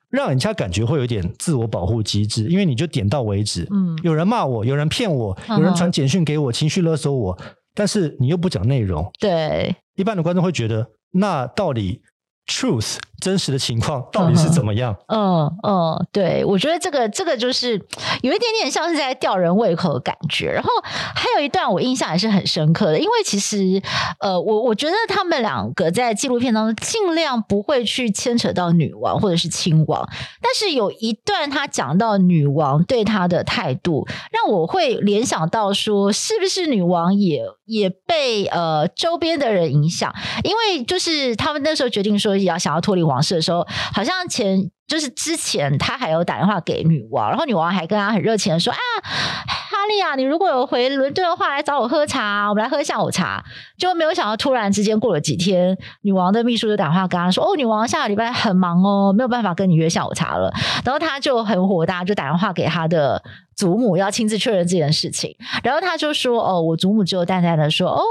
[0.10, 3.67] 让人家感觉会有一点自我保护机制，因为你就点到为止。
[3.71, 7.38] 嗯，有人骂我，有人骗我，有人传简讯给我，情绪勒索我，
[7.74, 9.10] 但是你又不讲内容。
[9.19, 12.02] 对，一般的观众会觉得，那到底
[12.48, 14.95] truth 真实的情况到底是怎么样？
[15.08, 17.73] 嗯嗯，对，我觉得这个这个就是
[18.21, 20.51] 有一点点像是在吊人胃口的感觉。
[20.51, 23.82] 然后还有一段我印象也是很深刻的，因为其实
[24.19, 30.08] 呃，我我觉得他们两个在纪录片当中尽量不会去牵扯到女王或者是亲王，
[30.41, 40.13] 但是有一段他讲到女王对他的态度，让我会联想到说，是不是女王也 也被呃周边的人影响？
[40.43, 42.36] 因为就是他们那时候决定说。
[42.36, 53.44] 要想要脱离王室的时候，好像前就是之前他还有打电话给女王，然后女王还跟他很热情的说：“啊，哈利啊，你如果有回伦敦的话，来找我喝茶，我们来喝下午茶。”
[53.78, 60.54] 就没有想到突然之间过了几天，女王的秘书就打电话跟他说：“哦，女王下个礼拜很忙哦，没有办法跟你约下午茶了。”
[60.86, 63.22] 然后他就很火大，就打电话给他的
[63.56, 65.36] 祖母，要亲自确认这件事情。
[65.63, 68.02] 然后他就说：“哦，我祖母就淡淡的说：‘哦。’”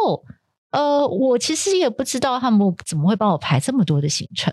[0.74, 4.52] 呃，我其实也不知道他们怎么会帮我排这么多的行程，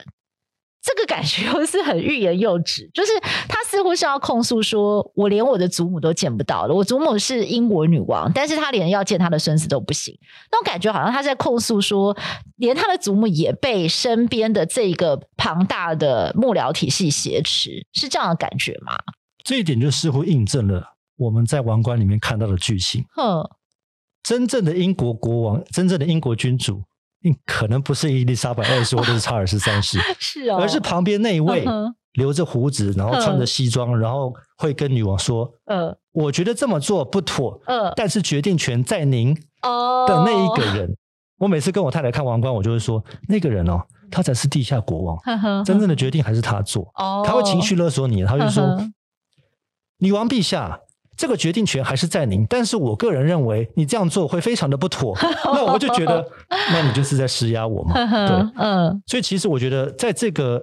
[0.81, 3.11] 这个感觉又是很欲言又止， 就是
[3.47, 6.73] 他似乎是要控诉说，我连我的祖母都见不到了。
[6.73, 10.17] 我祖母是英国女王，但是他连要见他的孙子都不行，
[10.51, 12.17] 那种感觉好像他在控诉说，
[12.57, 18.97] 连他的祖母也被身边的这个庞大的幕僚体系挟持，是这样的感觉吗？
[19.43, 23.05] 这一点就似乎印证了我们在王冠里面看到的剧情。
[23.15, 23.47] 哼。
[24.23, 26.83] 真正的英国国王，真正的英国君主，
[27.45, 31.65] 可能不是伊丽莎白二世或者是查尔斯三世， 是哦，而是旁边那一位
[32.13, 40.95] 留着胡子，然后穿着西装，然后会跟女王说：“呃，我觉得这么做不妥，呃，但是决定权在您哦的那一个人。”
[41.39, 43.81] 我每次跟我太太看王冠，我就会说：“那个人哦，
[44.11, 45.17] 他才是地下国王，
[45.63, 46.83] 真正的决定还是他做。
[46.95, 48.77] 哦他会情绪勒索你，他就说
[49.99, 50.79] ：‘女王陛下。’”
[51.21, 55.15] 这个决定权还是在您，但是我个人认为你这样做会非常的不妥。
[55.53, 57.93] 那我就觉得，那你就是在施压我嘛。
[58.25, 59.03] 对，嗯。
[59.05, 60.59] 所以其实我觉得，在这个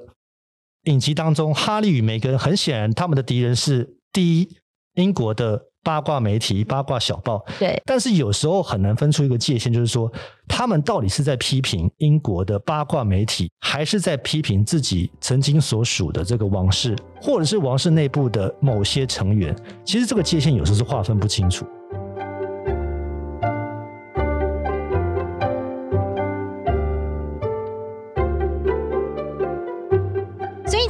[0.87, 4.57] 影集当中，哈利与梅根很显然他们的敌人是第一
[4.95, 5.68] 英国的。
[5.89, 10.13] 八卦媒体、八卦小报，对，但是有时候很难分出一个界限，就是说，
[10.47, 19.57] 他们到底是在批评英国的八卦媒体，还是在批评自己曾经所属的这个王室，或者是王室内部的某些成员？
[19.83, 21.65] 其实这个界限有时候是划分不清楚。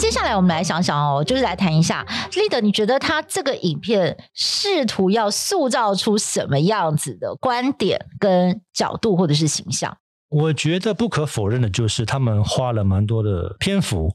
[0.08, 9.94] 接下来我们来想想哦，就是来谈一下，立德，你觉得他这个影片试图要塑造出什么样子的观点跟角度，或者是形象？
[10.30, 14.10] 我觉得不可否认的就是，他们花了蛮多的篇幅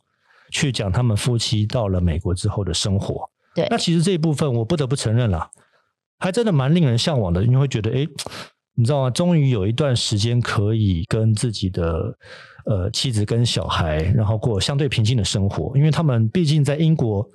[0.50, 3.30] 去讲他们夫妻到了美国之后的生活。
[3.54, 5.48] 对，那其实这一部分我不得不承认了，
[6.18, 8.08] 还真的蛮令人向往的，因为会觉得，哎，
[8.76, 9.12] 你知道吗？
[9.12, 12.18] 终于有一段时间可以跟自己的。
[12.66, 17.30] 呃，妻子跟小孩，然后过相对平静的生活，因为他们毕竟在英国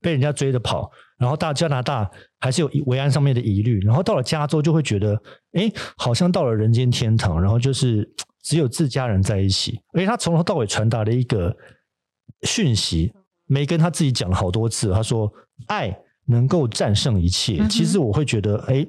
[0.00, 5.18] 被人家追着跑，然后大加拿大还是有维安上面的疑虑，然后到了加州就会觉得，
[5.52, 8.06] 哎，好像到了人间天堂，然后就是
[8.42, 9.80] 只有自家人在一起。
[9.94, 11.56] 而且他从头到尾传达了一个
[12.42, 13.10] 讯息，
[13.46, 15.32] 梅根他自己讲了好多次，他说
[15.68, 17.56] 爱能够战胜一切。
[17.58, 18.86] 嗯、其实我会觉得，哎，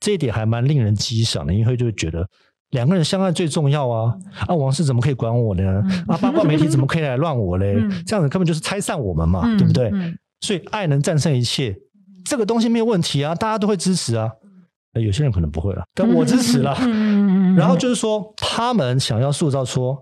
[0.00, 2.26] 这一点还蛮令人激赏的，因为就会觉得。
[2.70, 4.14] 两个人相爱最重要啊！
[4.46, 5.82] 啊，王室怎么可以管我呢？
[6.06, 7.76] 啊，八卦媒体怎么可以来乱我嘞？
[8.06, 9.90] 这样子根本就是拆散我们嘛，对不对？
[10.40, 11.74] 所以爱能战胜一切，
[12.26, 14.30] 这个东西没有问题啊，大家都会支持啊。
[14.94, 16.76] 有些人可能不会了，但我支持了。
[17.56, 19.96] 然后就是说，他们想要塑造说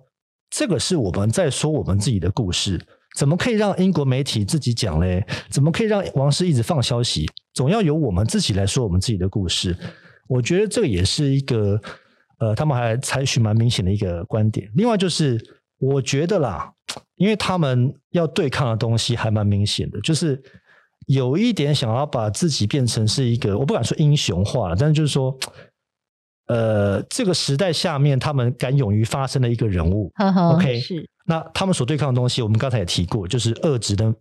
[0.51, 2.85] 这个是我们在说我们自己的故事，
[3.17, 5.25] 怎么可以让英国媒体自己讲嘞？
[5.51, 7.29] 怎么可以让王室一直放消息？
[7.55, 9.77] 总要由我们自己来说我们自己的故事。
[10.29, 11.81] 我觉得这个也是一个。
[12.39, 14.71] 呃，他们还采取蛮明显的一个观点。
[14.75, 15.43] 另外就是，
[15.79, 16.71] 我觉得啦，
[17.15, 20.43] 因为他们要对抗的东西还蛮明显的，就是
[21.07, 25.35] 有一点想要把自己变成是一个，我不敢说英雄化了，但是就是说，
[26.49, 30.13] 呃，这个时代下面他们敢勇于发声的一个人物。
[30.17, 31.09] 呵呵 OK，是。
[31.25, 34.15] 那他们所对抗的东西，我们刚才也提过，就是恶质的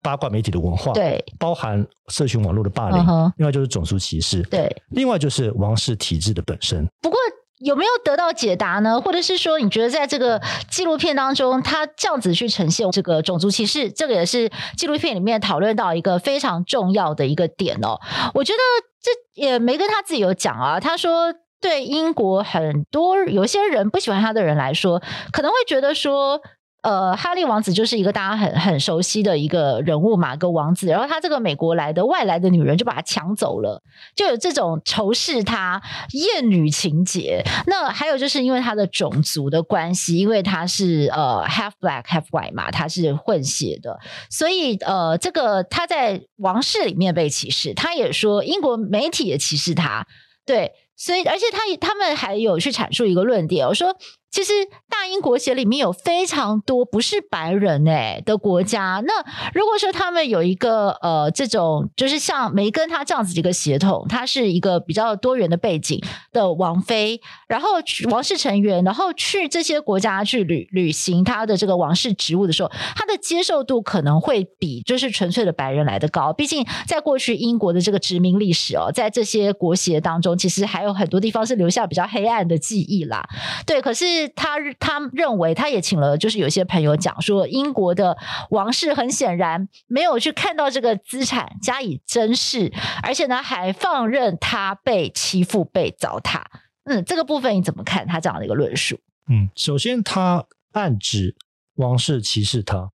[0.00, 3.04] 八卦媒体的文化，对，包含社群网络的霸凌，
[3.38, 6.86] 另外就是种族歧视，对，另外就是王室体制的本身。
[7.02, 7.18] 不过。
[7.58, 9.00] 有没有得到解答呢？
[9.00, 10.40] 或者是说，你觉得在这个
[10.70, 17.98] 纪录片当中，他这样子去呈现这个种族歧视，这个也是纪录片里面讨论到一个非常重要的一个点哦。
[18.34, 18.58] 我觉得
[19.00, 26.40] 这也没跟他自己有讲啊，他说对英国很多有些人不喜欢他的人来说，可能会觉得说。
[26.86, 30.86] 呃，哈利王子就是一个大家很很熟悉的一个人物嘛，个王子。
[30.86, 33.82] 然后他这个美国来的外来的女人就把他抢走了，
[34.14, 37.42] 就有这种仇视他厌女情节。
[37.66, 43.98] 那还有就是因为他的种族的关系，因为他是呃 half black half white 嘛，他是混血的，
[44.30, 47.74] 所以呃，这个他在王室里面被歧视。
[47.74, 50.06] 他也说英国媒体也歧视他，
[50.46, 53.96] 对，所以而且他他们还有去阐述一个论点，我说。
[54.36, 54.52] 其实
[54.90, 59.02] 大英国协里面有非常多不是白人诶、欸、的国家。
[59.06, 59.14] 那
[59.54, 65.98] 如果说他们有一个呃这种就是像梅根他这样子一个血统，他是一个比较多元的背景
[66.32, 67.18] 的王妃，
[67.48, 67.70] 然后
[68.10, 76.34] 王室成员，然后去这些国家去履履行他的这个王室职务的时候，他的接受度可能会比就是纯粹的白人来得高。
[76.34, 83.26] 毕竟在过去英国的这个殖民历史哦，在这些国协当中，其实还有很多地方是留下比较黑暗的记忆啦。
[83.64, 84.25] 对，可是。
[84.28, 88.16] 他他认为，他也请了，就是有些朋友讲说，英国的
[88.50, 96.42] 王室很显然没有去看到这个资产加以珍视，而且呢，还放任他被欺负、被糟蹋。
[96.84, 98.98] 嗯，这个部分你怎么看他这样的一个论述？
[99.28, 101.34] 嗯，首先他暗指
[101.74, 102.90] 王室歧视他，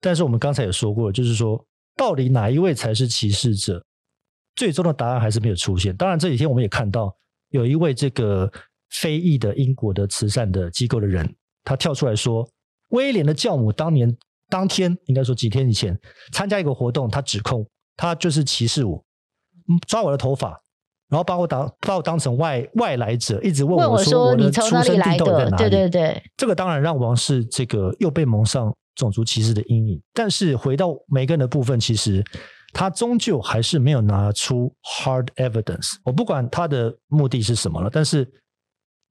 [0.00, 1.64] 但是我们刚才也说过，就是说
[1.96, 3.84] 到底哪一位才是歧视者？
[4.54, 5.96] 最终的答案还是没有出现。
[5.96, 7.16] 当然这几天我们也看到
[7.50, 8.52] 有一位这个。
[8.92, 12.46] 非裔的英国的慈善的机构的人，他跳出来说，
[12.90, 14.14] 威廉的教母当年
[14.50, 15.98] 当天，应该说几天以前
[16.32, 19.02] 参加一个活动，他指控他就是歧视我，
[19.86, 20.50] 抓我的头发，
[21.08, 25.56] 然后把我当把我当成外外来者，一直问我说我的出生地到底在哪里？
[25.56, 30.02] 对对对，这个当然让王室这个又被蒙上种族歧视的阴影。
[30.12, 32.22] 但是回到梅根的部分，其实
[32.74, 35.94] 他终究还是没有拿出 hard evidence。
[36.04, 38.30] 我不管他的目的是什么了，但是。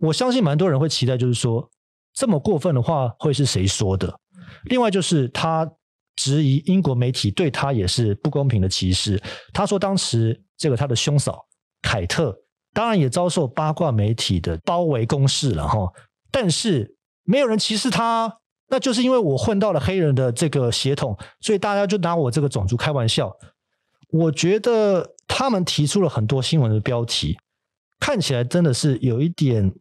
[0.02, 1.70] 我相信蛮多人会期待，就是说
[2.14, 4.12] 这么过分的话会是谁说的？
[4.66, 5.70] 另外就是他
[6.16, 9.22] 质疑英国媒体对他也是不公平的歧视。
[9.54, 11.46] 他说当时这个他的兄嫂
[11.84, 12.36] 凯特
[12.74, 15.88] 当然也遭受八卦媒体的包围攻势了哈，
[16.32, 23.32] 但是没有人歧视他，那就是因为我混到了黑人的这个血统，所以大家就拿我这个种族开玩笑。
[24.10, 27.38] 我觉得他们提出了很多新闻的标题，
[28.00, 29.72] 看起来真的是有一点。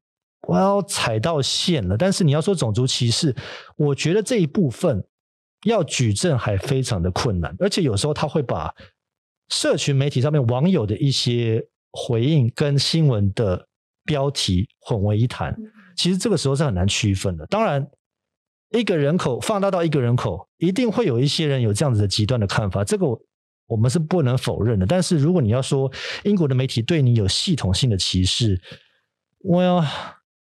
[0.50, 3.32] 我要踩到线了，但是你要说种族歧视，
[3.76, 5.00] 我觉得这一部分
[5.62, 8.74] 要举证还非常的困难，而且有时候他会把
[9.48, 13.64] 社群媒体上面网友的一些回应跟新闻的
[14.04, 15.56] 标题混为一谈，
[15.96, 17.46] 其实这个时候是很难区分的。
[17.46, 17.88] 当然，
[18.70, 23.06] 一个人口放大到一个人口，一定会有一些人有这样子的极端的看法，这个
[23.68, 24.84] 我们是不能否认的。
[24.84, 25.88] 但是如果你要说
[26.24, 28.60] 英国的媒体对你有系统性的歧视，
[29.44, 29.84] 我要。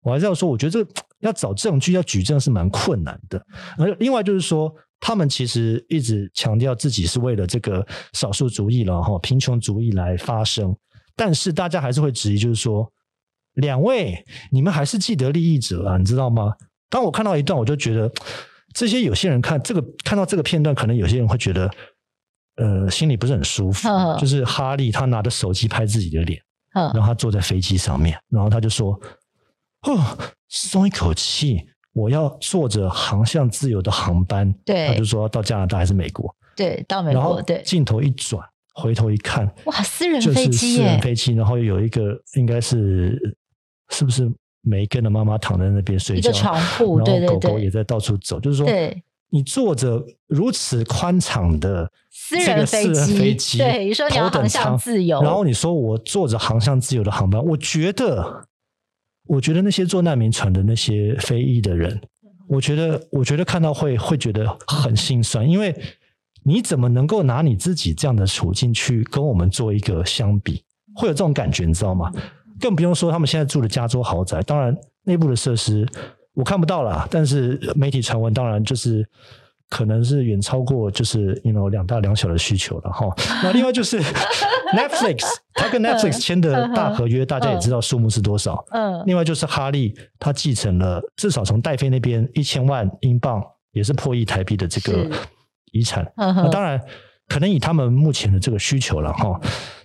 [0.07, 0.89] 我还是要说，我觉得这个
[1.19, 3.45] 要找证据、要举证是蛮困难的。
[3.77, 10.73] 而另外就是说，他们其实一直强调自己是为了这个少数族裔了哈，贫穷族裔来发声。
[11.13, 12.89] 但是大家还是会质疑，就是说，
[13.55, 16.53] 两位你们还是既得利益者啊，你知道吗？
[16.89, 18.09] 当我看到一段，我就觉得
[18.73, 21.69] 这些有些人看这个看到这个片段，可能有些人会觉得，
[22.55, 23.89] 呃，心里不是很舒服。
[24.17, 26.41] 就是哈利他拿着手机拍自己的脸，
[26.73, 28.97] 然后他坐在飞机上面，然后他就说。
[29.95, 30.17] 哦，
[30.49, 34.51] 松一口气，我要坐着航向自由的航班。
[34.65, 36.33] 对，他就说到加拿大还是美国？
[36.55, 37.41] 对，到美国。
[37.41, 40.77] 对，镜头一转，回头一看，哇，私人飞机耶！
[40.77, 43.17] 私人飞机，然后有一个应该是
[43.89, 44.29] 是不是
[44.61, 46.29] 梅根的妈妈躺在那边睡觉？
[46.29, 58.47] 一个床铺，对对对，狗狗也在到处走，就是说，对，你坐着如此宽敞的私人飞机，对，你说你要航向自由，然后你说我坐着航向自由的航班，我觉得。
[59.27, 61.99] 我觉得那些坐难民船的那些非裔的人，
[62.47, 65.75] 我觉得，我觉得看到会会觉得很心酸，因为
[66.43, 70.63] 你怎么能够拿你自己这样的处境去跟我们做一个相比，
[70.95, 72.11] 会有这种感觉，你知道吗？
[72.59, 75.87] 更不用说他们现在住的加州豪宅，当然内部的设施
[76.33, 79.07] 我看不到啦，但是媒体传闻当然就是。
[79.69, 83.07] 可能是远超过就是 you know 两大两小的需求了哈。
[83.43, 83.99] 那另外就是
[84.73, 88.63] Netflix，他跟 Netflix 签的大合约，大家也知道数目是多少。
[88.71, 89.03] 嗯。
[89.05, 95.09] 另外就是哈利，他继承了至少从戴妃那边一千万英镑，也是破亿台币的这个
[95.73, 96.05] 遗产。
[96.15, 96.33] 嗯。
[96.35, 96.81] 那当然，
[97.27, 99.37] 可能以他们目前的这个需求了哈，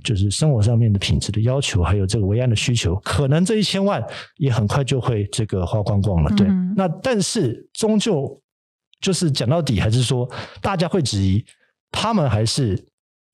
[0.05, 4.01] 就是生活上面的品质的要求，还有这个维安的需求，可能这一千万
[4.37, 6.31] 也很快就会这个花光光了。
[6.37, 6.47] 对。
[6.77, 8.38] 那但是终究。
[9.03, 10.27] 就是讲到底，还是说
[10.62, 11.45] 大家会质疑
[11.91, 12.83] 他们还是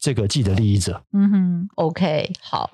[0.01, 1.01] 这个既得利益者？
[1.13, 2.69] 嗯哼，OK，好。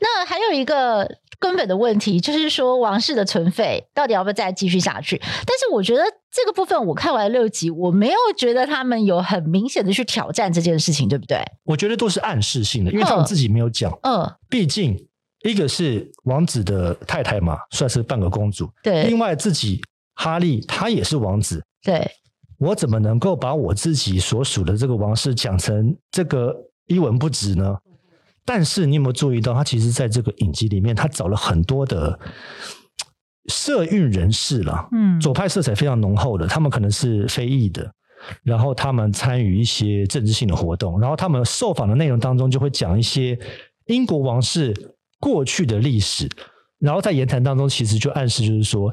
[0.00, 1.08] 那还有一个
[1.38, 5.16] 根本的问题，就是说王室的存废到底要不要再继续下去？
[5.18, 11.40] 但是我觉得这个部分我看完六集，我没有觉得他们有很明显的去挑战这件事情，对不对？
[11.64, 13.92] 我觉得都是暗示性的，因为他们自己没有讲。
[14.02, 14.96] 嗯，毕竟
[15.44, 18.68] 一个是王子的太太嘛，算是半个公主。
[18.82, 19.80] 对，另外自己
[20.14, 21.62] 哈利他也是王子。
[21.82, 22.10] 对，
[22.58, 26.54] 我怎么能够把我自己所属的这个王室讲成这个
[26.86, 27.76] 一文不值呢？
[28.44, 32.18] 但是你有没有注意到，他其实在这个影集里面，他找了很多的
[33.46, 37.92] 社运人士了，嗯，左派色彩非常浓厚的，他们可能是非裔的，
[38.42, 43.38] 然后他们参与一些政治性的活动，然后他们受访的内容当中就会讲一些
[43.86, 44.74] 英国王室
[45.20, 46.26] 过去的历史，
[46.78, 48.90] 然后在言谈当中其实就暗示就是说，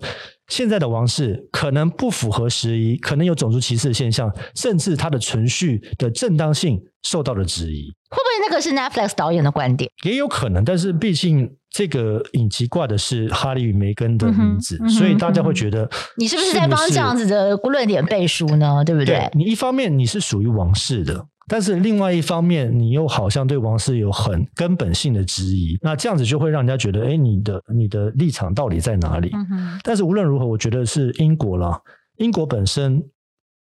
[0.48, 7.91] 现在的王室可能不符合时宜，可能有种族歧视的现象，甚至它的存续的正当性受到了质疑。
[8.10, 9.89] 会不会那个是 Netflix 导演的观点？
[10.04, 18.84] 也有可能，但是毕竟这个影集挂的是哈利与梅根的名字，嗯嗯、所以大家会觉得你是不是在帮这样子的论点背书呢？
[18.86, 19.16] 对不对？
[19.16, 29.30] 对，你一方面你是属于王室的，但是另外一方面你又好像对王室有很根本性的质疑，那这样子就会让人家觉得，哎，你的你的立场到底在哪里？
[29.34, 31.80] 嗯、但是无论如何，我觉得是英国啦，
[32.18, 33.04] 英国本身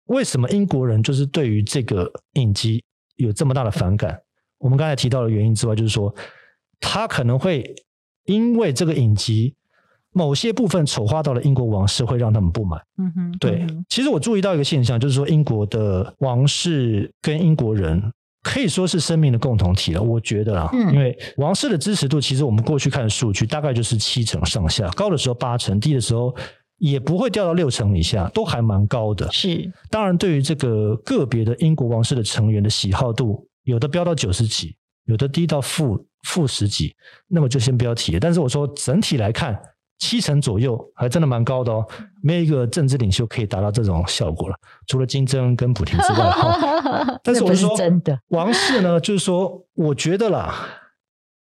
[0.07, 2.83] 为什么英国人就是对于这个影集
[3.17, 4.19] 有这么大的反感？
[4.59, 6.15] 我们刚才提到的原因之外，就是说，
[6.81, 7.75] 他可能会
[8.25, 9.55] 因为这个影集
[10.17, 12.81] 某些部分丑化到了英国王室，会让他们不满。
[12.97, 13.67] 嗯哼，对。
[13.69, 18.03] 嗯、其实我注意到一个现象，就是说，英国的王室跟英国人
[18.43, 20.03] 可以说是生命的共同体了。
[20.03, 26.35] 我觉得啊，嗯、因为王室的支持度，其实我们过去看数据，大概就是七成上下，高的时候八成，低的时候
[26.79, 29.31] 也不会掉到六成以下，都还蛮高的。
[29.31, 29.71] 是。
[29.91, 33.47] 当然，对于这个个别的英国王室的成员的喜好度。
[33.65, 36.95] 有的飙到九十几，有的低到负负十几，
[37.27, 38.21] 那么就先不要提了。
[38.21, 39.61] 但是我说整体来看，
[39.99, 41.87] 七成左右还真的蛮高的哦。
[42.23, 46.33] 没有一个政治领袖可以达到这种效果了，除了金正恩跟普京之外。
[47.23, 50.55] 但是我说真的，王室呢，就是说，我觉得啦。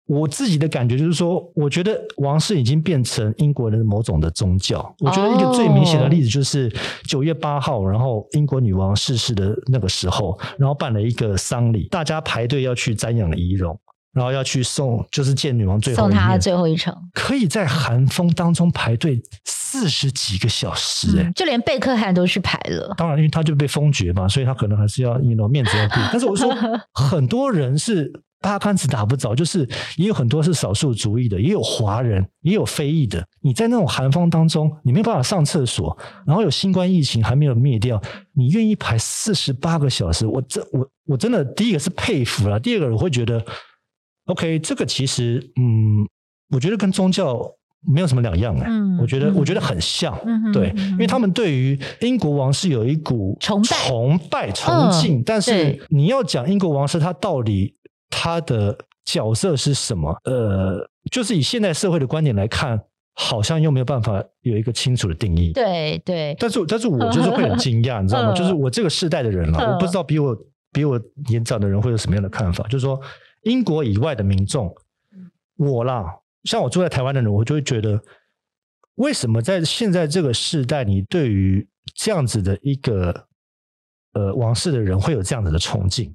[0.07, 4.93] 我自己的感觉就是说，我觉得王室已经变成英国人的某种的宗教。
[4.99, 6.69] 我觉得一个最明显的例子就是
[7.05, 13.79] 九月八号，然后英国女王逝世的那个时候，然后办了一个丧礼，大家排队要去瞻仰遗容，
[14.13, 22.93] 然后要去送，就是见女王最后送她最后一程，可以在寒风当中排队四十几个小时，欸，哎、嗯，就连贝克汉都去排了。
[22.97, 25.95] 当然，因为他就被封爵嘛，所以他可能还是要你 you know, 面子要顾。
[26.11, 26.53] 但是我说，
[26.93, 28.11] 很多人是。
[28.43, 33.23] 八竿子打不着，就是也有很多是少数族裔的，也有华人，也有非裔的。
[33.39, 35.95] 你在那种寒风当中，你没有办法上厕所，
[36.25, 38.01] 然后有新冠疫情还没有灭掉，
[38.33, 40.25] 你愿意排四十八个小时？
[40.25, 43.39] 我真我我真的第一个是佩服了，第二个我会觉得
[44.31, 46.07] ，OK，这个其实嗯，
[46.49, 47.39] 我觉得跟宗教
[47.93, 57.75] 没有什么两样哎，嗯，我觉得我觉得很像，嗯，对，因为他们对于英国王室有一股崇拜、崇拜、崇敬，但是你要讲英国王室，他到底。
[58.13, 60.13] 他的角色是什么？
[60.25, 62.77] 呃，就是以现代社会的观点来看，
[63.15, 65.53] 好像又没有办法有一个清楚的定义。
[65.53, 66.35] 对对。
[66.37, 68.33] 但是，但是我就是会很惊讶，你知道吗？
[68.35, 70.37] 就是我这个世代的人了，我不知道比我
[70.73, 72.65] 比我年长的人会有什么样的看法。
[72.67, 72.99] 就是说，
[73.41, 74.73] 英国以外的民众，
[75.57, 76.05] 我啦，
[76.43, 78.01] 像我住在台湾的人，我就会觉得，
[78.95, 83.27] 为什么在现在这个时代，你对于这样子的一个
[84.13, 86.13] 呃王室的人会有这样子的崇敬？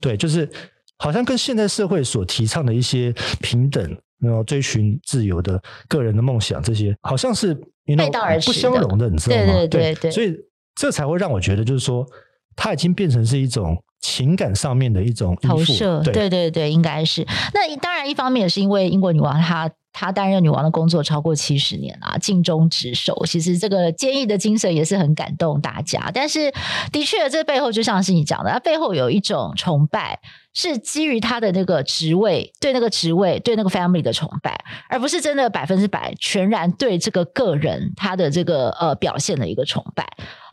[0.00, 0.48] 对，就是。
[0.96, 3.12] 好像跟现在社会所提倡的一些
[3.42, 7.52] 平等，然后追寻自由的个人的梦想，这些好像是
[7.84, 9.44] 背道而驰、不相容的，你知道吗？
[9.44, 10.32] 对对对对，所以
[10.76, 12.06] 这才会让我觉得，就是说，
[12.54, 16.02] 它已经变成是一种情感上面的一种投射。
[16.02, 17.26] 对对对对，应该是。
[17.54, 19.70] 那当然，一方面也是因为英国女王她。
[19.96, 23.24] 她担任女王的工作超过七十年啊，尽忠职守。
[23.26, 26.10] 其实这个坚毅的精神也是很感动大家。
[26.12, 26.52] 但是，
[26.90, 30.18] 的确，这背后就像是你讲的，它背后有一种崇拜，
[30.52, 40.04] 是基于她的那个职位，对那个职位，对那个 family 的崇拜，而不是真的百分之百全然对这个个人他的这个呃表现的一个崇拜。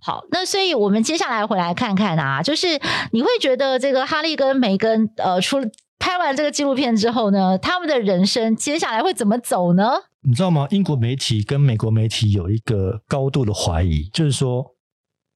[0.02, 2.68] 好，那所以我们接下来回来看看啊，就是
[3.12, 5.60] 你会觉得这个哈利跟梅根呃出。
[6.04, 9.92] 拍完这个纪录片之后呢，他们的人生接下来会怎么走呢？
[10.24, 10.66] 你知道吗？
[10.72, 14.66] 英国媒体跟美国媒体有一个高度的怀疑，就是说，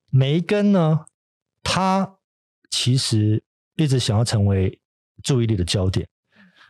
[0.09, 1.01] 梅根呢，
[1.61, 2.15] 他
[2.71, 3.43] 其实
[3.75, 4.79] 一直想要成为
[5.21, 6.07] 注意力的焦点。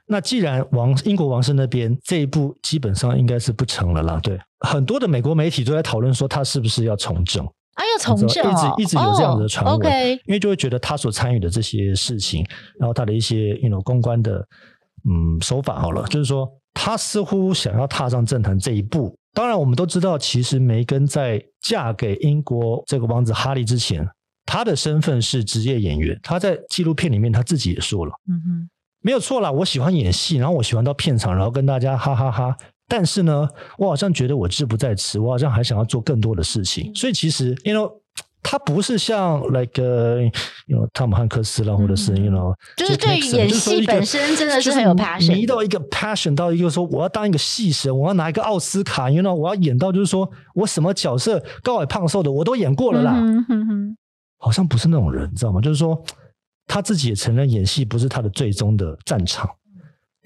[0.08, 7.48] 那既然王英国王室那边这一步基本上应该是不成了啦，对，很多的美国媒体都在讨论说他是不是要从政。
[7.76, 12.46] 啊，要从政，一直一直有这样子的传闻，哦 okay、因为就会觉得他所参与的这些事情，
[12.80, 14.46] 然后他的一些 you know 公关的
[15.08, 19.16] 嗯手法好了，就是说他似乎想要踏上政坛这一步。
[19.34, 24.08] 当然，我们都知道，其实梅根在嫁给英国这个王子哈利之前，
[24.46, 26.18] 他的身份是职业演员。
[26.24, 28.70] 他在纪录片里面他自己也说了，嗯哼，
[29.02, 32.58] 没有错啦，我喜欢演戏，然后我喜欢到片场，然后跟大家哈哈哈哈。
[32.88, 36.94] 但是呢，我好像觉得我志不在此，我好像还想要做更多的事情。
[36.96, 37.92] 所以其实，you know。
[38.48, 53.20] 他不是像 like you know 汤姆汉克斯啦，或者是 you know，就是对于演戏本身真的是很有 passion，迷到一个 passion 到一个说我要当一个戏神，我要拿一个奥斯卡，you know，我要演到就是说我什么角色高矮胖瘦的我都演过了啦，
[54.38, 55.60] 好像不是那种人，你知道吗？
[55.60, 56.00] 就是说
[56.68, 59.50] 他自己也承认演戏不是他的最终的战场。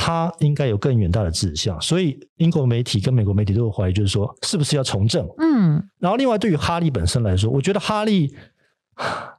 [0.02, 5.28] 他应该有更远大的志向，所以英国媒体跟美国媒体都有怀疑，就是说是不是要从政？
[5.40, 8.34] 嗯，然后另外对于哈利本身来说，我觉得哈利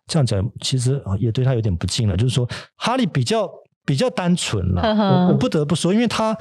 [0.06, 2.46] 这样讲其实也对他有点不敬了，就是说
[2.76, 3.50] 哈利比较
[3.86, 6.36] 比较单纯了，我我不得不说，因为他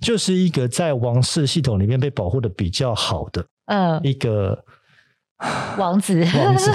[0.00, 4.64] 就是一个在王室系统里面被保护的比较好的，嗯，一个。
[5.78, 6.70] 王子，王子，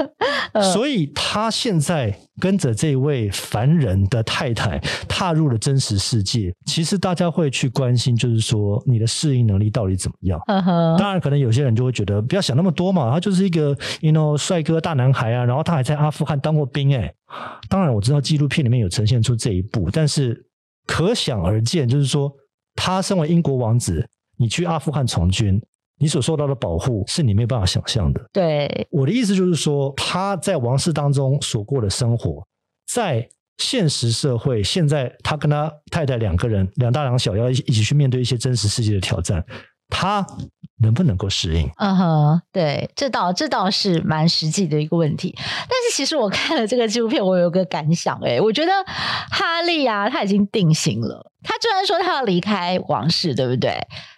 [0.72, 6.50] 所以他现在跟着这位凡人的太太踏入了真实世界。
[6.64, 10.40] 其实大家会去关心，就是说你的适应能力到底怎么样？
[10.98, 17.12] 当然，可能有些人就会觉得不要想那么多嘛，他就是一个 you know 帅哥大男孩啊，然后他还在阿富汗当过兵哎。
[17.68, 20.42] 当然，我知道纪录片里面有呈现出这一步，但是
[20.86, 22.32] 可想而知，就是说
[22.74, 25.60] 他身为英国王子，你去阿富汗从军。
[26.00, 28.20] 你所受到的保护是你没有办法想象的。
[28.32, 32.42] 对，我的意思就是说，他在王室当中所过的生活，
[32.90, 33.28] 在
[33.58, 39.44] 现实社会，现在他跟他太太两个人，两大两小，要一一起去面对一些真实世界的挑战，
[39.90, 40.24] 他
[40.82, 41.70] 能不能够适应？
[41.76, 45.34] 嗯哼，对，这倒这倒是蛮实际的一个问题。
[45.36, 48.72] 但是其实我看了这个纪录片，我有个感想，哎，我觉得
[49.30, 51.30] 哈利啊，他已经定型了。
[51.42, 53.72] 他虽然说他要离开王室，对不对？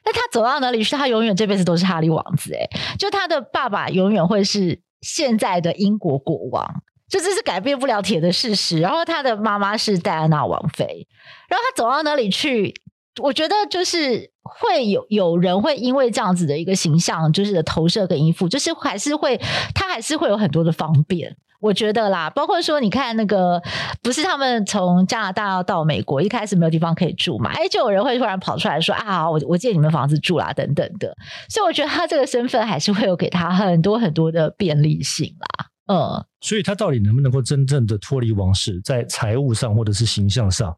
[0.05, 2.55] 那他走到哪里去，他永远这辈子都是哈利王子。
[2.55, 8.79] 哎，就他的爸爸永远会是现在的英国国王，就这是改变不了铁的事实。
[8.79, 11.09] 然后他的妈妈是戴安娜王妃，
[11.49, 12.75] 然后他走到哪里去？
[13.21, 19.37] 我觉得就是会有有人会因为这样子的一个形象，就是投射跟依附，就是还是会
[19.75, 21.37] 他还是会有很多的方便。
[21.61, 23.63] 我觉得啦，包括说你看那个，
[24.03, 31.15] 不是他们从加拿大到美国，一开始没有地方可以住嘛，哎，就有人会突然跑出来说啊，我我借你们房子住啦，等等的。
[31.49, 35.67] 所以我觉得他这个身份还是会有给他很多很多的便利性啦。
[35.87, 40.75] 嗯，所以他到底能不能够真正的脱离王室，在财务上或者是形象上，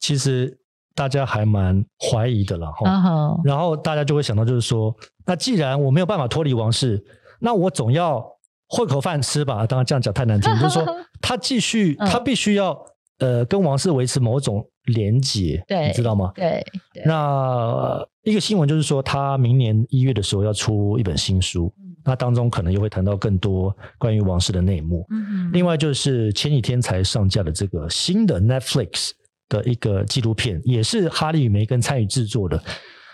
[0.00, 0.58] 其实。
[0.96, 3.40] 大家还蛮怀疑的了哈，uh huh.
[3.44, 7.04] 然后大家就会想到，就是说，那既然我没有办法脱离王室，
[7.38, 8.26] 那我总要
[8.70, 9.66] 混口饭吃吧？
[9.66, 10.84] 当然这样讲太难听，就是说
[11.20, 12.76] 他继续，他必须要
[13.18, 16.32] 呃跟王室维持某种连结，对，你知道吗？
[16.34, 16.64] 对。
[16.94, 25.06] 对那、呃、一个新闻就是说，他明年一月的时候要出一本新书，嗯、那当中可能又会谈到更多关于王室的内幕。
[25.10, 29.10] 嗯另外就是前几天才上架的这个新的 Netflix。
[29.48, 32.62] 的一个纪录片，也是哈利与梅根参与制作的。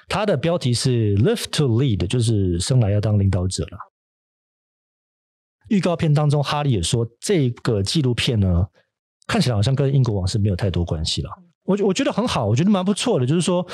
[0.08, 3.78] 它的标题是 “Live to Lead”，就是生来要当领导者了。
[5.68, 8.66] 预告片当中，哈利也说，这个纪录片呢，
[9.26, 11.30] 看起来好像跟英国王室没有太多关系了。
[11.64, 13.24] 我我觉得很好，我觉得蛮不错的。
[13.24, 13.66] 就是说，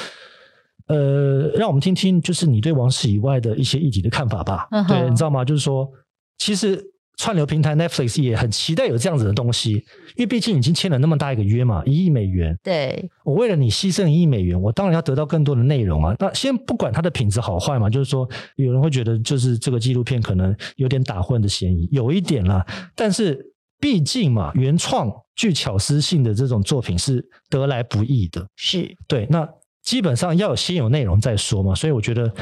[0.86, 4.68] 呃，让我们听听，就是你对王室以外的一些议题的看法吧。
[4.70, 4.88] Uh huh.
[4.88, 5.44] 对，你知道吗？
[5.44, 5.90] 就是说，
[6.38, 6.84] 其实。
[7.18, 12.56] 串流平台 Netflix 也很期待有这样子的东西，因为毕竟已经签了那么大一个约嘛，一亿美元。
[12.62, 16.14] 对，我为了你牺牲一亿美元，我当然要得到更多的内容啊。
[16.20, 22.64] 那先不管它的品质好坏嘛，就是说有人会觉得就是这个纪录片可能有点打混的嫌疑，有一点啦。
[22.94, 23.44] 但是
[23.80, 28.46] 毕竟嘛，原创具巧思性的这种作品是得来不易的。
[28.54, 29.46] 是对，那
[29.82, 32.32] 基本上要先有内容再说嘛，所以我觉得。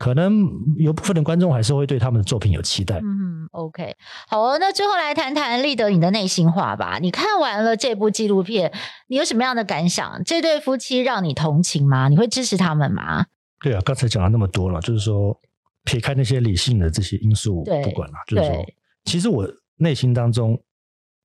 [0.00, 0.48] 可能
[0.78, 2.98] 有部分的观众还是会对他们的作品有期待。
[3.00, 3.94] 嗯，OK，
[4.26, 6.98] 好哦，那最后来谈谈立德你的内心话吧。
[7.02, 8.72] 你看完了这部纪录片，
[9.08, 10.24] 你有什么样的感想？
[10.24, 12.08] 这对夫妻让你同情吗？
[12.08, 13.26] 你会支持他们吗？
[13.62, 15.38] 对啊，刚才讲了那么多了，就是说
[15.84, 18.66] 撇开那些理性的这些因素不管了，就是说，
[19.04, 19.46] 其实我
[19.76, 20.58] 内心当中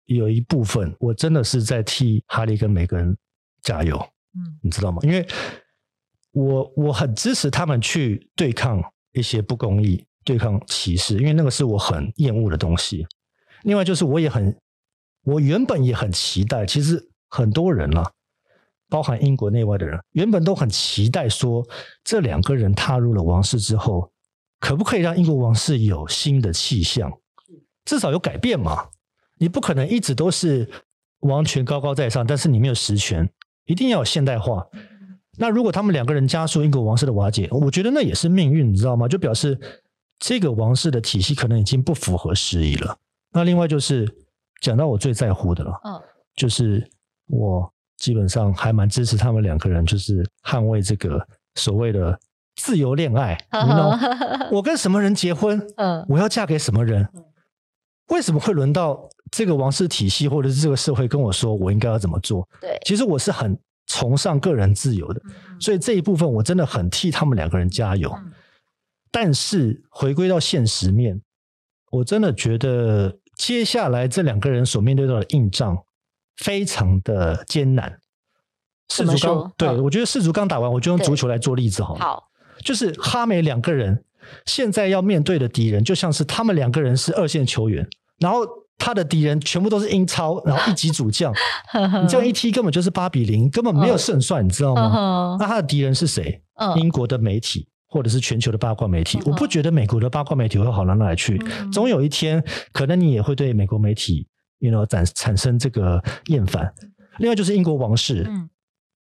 [0.04, 3.18] 有一部分，我真的是在替哈利跟梅根
[3.62, 3.96] 加油。
[4.34, 5.00] 嗯，你知道吗？
[5.04, 5.26] 因为。
[6.36, 8.84] 我我很支持他们去对抗
[9.14, 13.08] 一些不公义、对抗歧视，因为那个是我很厌恶的东西。
[13.64, 14.54] 另外就是我也很，
[15.24, 18.12] 我原本也很期待，其实很多人啦，
[18.90, 21.66] 包含英国内外的人，原本都很期待说，
[22.04, 24.12] 这两个人踏入了王室之后，
[24.60, 27.10] 可不可以让英国王室有新的气象，
[27.86, 28.90] 至少有改变嘛？
[29.38, 30.70] 你不可能一直都是
[31.20, 33.30] 王权高高在上，但是你没有实权，
[33.66, 34.68] 一定要有现代化。
[35.38, 39.08] 那如果他们两个人加速英国王室的瓦解，我觉得那也是命运，你知道吗？
[39.08, 39.60] 就表示
[40.20, 42.98] 这个王室的体系可能已经不符合时宜了。
[43.32, 44.10] 那另外就是
[44.62, 46.02] 讲到我最在乎的了，嗯，
[46.36, 46.88] 就是
[47.28, 51.26] 我基本上还蛮支持他们两个人，就是捍卫这个
[51.56, 52.18] 所谓的
[52.56, 53.38] 自由恋爱。
[53.64, 53.98] 你知道
[54.52, 55.62] 我跟什么人结婚？
[55.76, 57.08] 嗯，我要嫁给什么人？
[58.10, 62.48] 为什么会轮到这个王室体系或者是这个社会跟我说我应该要怎么做？
[62.62, 63.58] 对，其实我是很。
[63.88, 65.22] 崇尚个人自由的，
[65.60, 68.14] 所以这一部分我真的很替他们两个人加油。
[69.12, 71.22] 但是回归到现实面，
[71.92, 75.78] 我真的觉得接下来这两个人所面对到的硬仗
[76.38, 78.00] 非常的艰难。
[78.90, 82.00] 世足刚，对，我觉得世足刚打完，我就用足球来做例子好了。
[82.00, 82.30] 好，
[82.64, 84.04] 就是哈梅两个人
[84.46, 87.88] 现在要面对的敌人，就像是他们两个人是二线球员，
[88.20, 88.65] 然后。
[88.78, 91.34] 他的敌人全部都是英超，然后一级主将，
[92.04, 95.38] 你这样一踢根本就是八比零，根本没有胜算，你知道吗？
[95.40, 96.42] 那他的敌人是谁？
[96.76, 99.18] 英国的媒体或者是全球的八卦媒体？
[99.26, 101.42] 我不觉得美国的八卦媒体会好到哪里去。
[101.72, 104.28] 总有一天，可能你也会对美国媒体
[104.60, 106.72] ，you know，产产生这个厌烦。
[107.20, 108.30] 另外就是英国王室，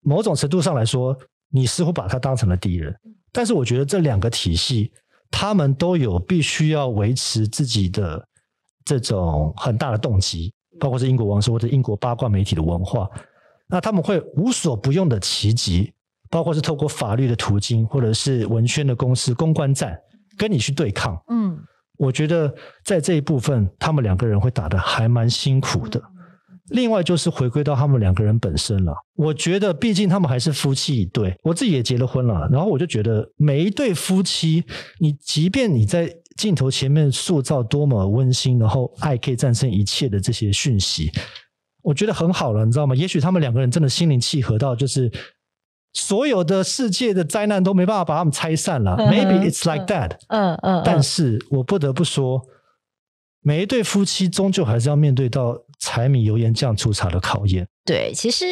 [0.02, 1.16] 某种程度上来说，
[1.50, 2.94] 你似乎把他当成了敌人。
[3.32, 4.92] 但是我觉得这两个体系，
[5.30, 8.28] 他们都有必须要维持自己的。
[8.87, 13.11] 这种很大的动机，包括是英国王室或者英国八卦媒体的文化，
[13.68, 15.93] 那他们会无所不用的奇迹，
[16.30, 19.99] 包括是透过法律的途径，或者是文宣的公司公关战，
[20.39, 21.20] 跟你去对抗。
[21.28, 21.59] 嗯，
[21.99, 26.01] 我觉得在这一部分，他们两个人会打得还蛮辛苦的。
[26.68, 34.62] 另外就是回归到他们两个人本身了，我觉得毕竟他们还是夫妻一对，我自己也结了婚了，然后我就觉得每一对夫妻，
[35.01, 36.09] 你即便你在。
[36.37, 41.11] 镜头前面塑造多么温馨，然后爱可以战胜一切的这些讯息，
[41.82, 42.95] 我觉得很好了，你知道吗？
[42.95, 45.11] 也许他们两个人真的心灵契合到，就是
[45.95, 48.97] 所有的世界的灾难都没办法把他们拆散了。
[48.97, 50.18] Maybe it's like that。
[50.28, 50.82] 嗯嗯。
[50.84, 52.43] 但是我不得不说，
[53.41, 57.66] 每一对夫妻终究还是要面对到柴米油盐酱醋茶的考验。
[57.87, 58.47] 对，其实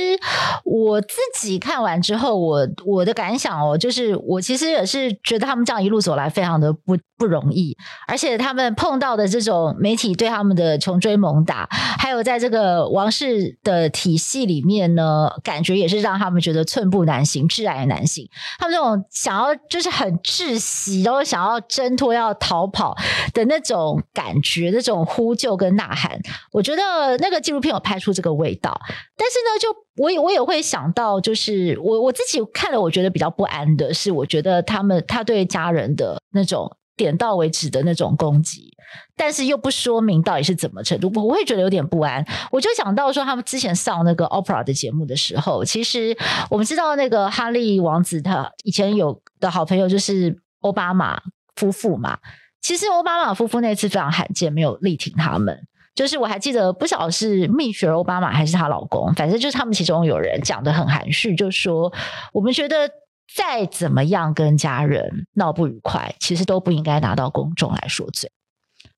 [0.64, 7.76] 我自己看完之后，我我的感想哦，就是我其实也是觉得他们这样一路走来非常的不不容易，
[8.06, 18.28] 而且他们碰到的这种媒体对他们的穷追猛打，还有在这个王室的体系里面呢，感觉也是让他们觉得寸步难行、窒碍难行。
[18.60, 22.96] 他们这种想要就是很窒息，然后想要挣脱、要逃跑
[23.32, 26.20] 的那种感觉、那种呼救跟呐喊，
[26.52, 28.80] 我觉得那个纪录片有拍出这个味道。
[29.24, 38.76] 但是呢，就我也我也会想到，就是我我自己看了，我觉得比较不安的是，我觉得他们他对家人的那种点到为止的那种攻击，
[39.16, 42.22] 但是又不说明到底是怎么程度，我会觉得有点不安。
[42.50, 46.14] 我就想到说，他们之前上那个 OPRA 的节目的时候，其实
[46.50, 51.22] 我们知道那个哈利王子他以前有的好朋友就是奥巴马
[51.56, 52.18] 夫妇嘛，
[52.60, 55.66] 其实奥巴马夫妇那次非常罕见，没有力挺他们。
[55.94, 61.92] 就是我还记得，不晓得是蜜雪儿奥巴马还是她老公，反正就是他们其中有人讲得很含蓄，就说
[62.32, 62.90] 我们觉得
[63.34, 68.30] 再怎么样跟家人闹不愉快，其实都不应该拿到公众来说嘴。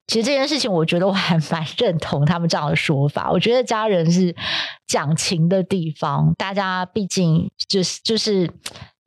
[0.06, 3.30] 其实这件事情，我觉得我还蛮认同他们这样的说法。
[3.32, 4.34] 我觉得家人是
[4.86, 8.48] 讲情的地方，大家毕竟就是就是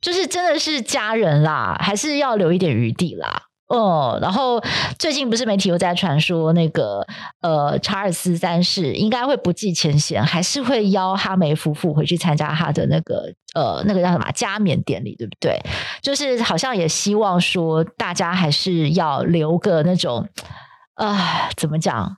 [0.02, 3.44] 就是真的是家人啦，还是要留一点余地啦。
[3.70, 4.60] 哦，然后
[4.98, 7.06] 最近不是媒体又在传说那个
[7.40, 15.56] 呃查尔斯三世应该会不计前嫌，还是会邀哈梅夫妇回去参加他的那个呃那个叫什么加冕典礼，对不对？
[16.02, 20.28] 就是好像也希望说大家还是要留个那种
[20.94, 22.16] 啊、呃、怎么讲，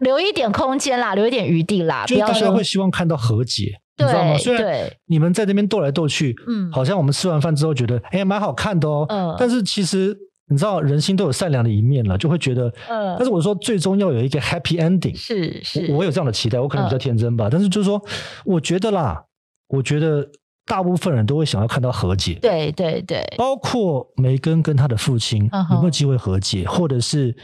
[0.00, 4.38] 留一点空间啦，留一点余地啦，不要说会希望看到和解，对你知道吗？
[4.38, 10.16] 虽然你们在那边斗来斗去，嗯，好像我们吃完饭之后觉得哎蛮好看的哦，嗯，但是其实。
[10.46, 17.98] 你知道人心都有善良的一面了，就会觉得，嗯，但是我说最终要有一个 happy ending，是是我，我有这样的期待，我可能比较天真吧，嗯、但是就是说，
[18.44, 19.24] 我觉得啦，
[19.68, 20.28] 我觉得
[20.66, 27.34] 大部分人都会想要看到和解，对对对，包括梅根跟他的父亲有没有机会和解，或者是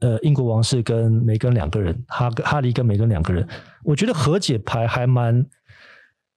[0.00, 3.46] 呃英国王室跟梅根两个人，哈哈利跟梅根两个人，
[3.84, 5.46] 我觉得和解牌还蛮，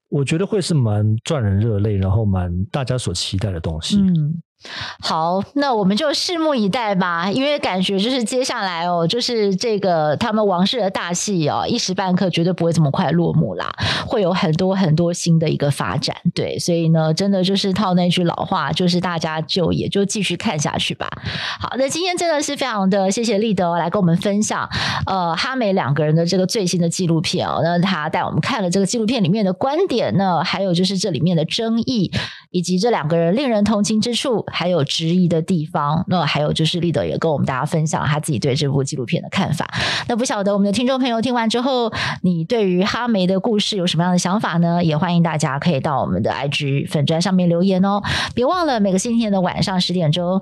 [0.08, 4.40] 我觉得会是蛮赚人热泪，然后蛮大家所期待的东西，嗯。
[5.00, 13.74] 好，那我们就拭目以待吧，因为感觉就是接下来哦，就是这个他们王室的大戏哦，一时半刻绝对不会这么快落幕啦，
[14.06, 21.10] 会有很多很多新的一个发展，对，所以呢，真的就是套那句老话，就是大家就也就继续看下去吧。
[21.60, 24.70] 好，那今天真的是非常的谢谢立德来跟我们分享，
[25.08, 32.12] 呃，哈美两个人的这个最新的纪录片哦，那他带我们看了这个纪录片里面的观点呢，还有就是这里面的争议，
[32.52, 34.46] 以及这两个人令人同情之处。
[34.52, 39.68] 还有质疑的地方，那还有就是立德也跟我们大家分享了他自己对这部纪录片的看法。
[40.08, 41.92] 那不晓得我们的听众朋友听完之后，
[42.22, 44.84] 你对于哈梅的故事有什么样的想法呢？
[44.84, 48.02] 也欢迎大家可以到我们的 IG 粉专上面留言哦。
[48.34, 50.42] 别忘了每个星期天的晚上十点钟，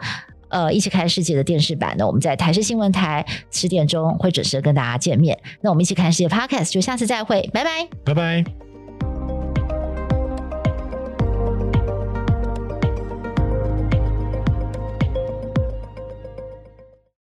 [0.50, 5.38] 呃，一起看世界的电视版呢，我们在台视新闻台十点钟会准时跟大家见面。
[5.62, 8.69] 那我们一起看世界 Podcast，就下次再会，拜拜，拜拜。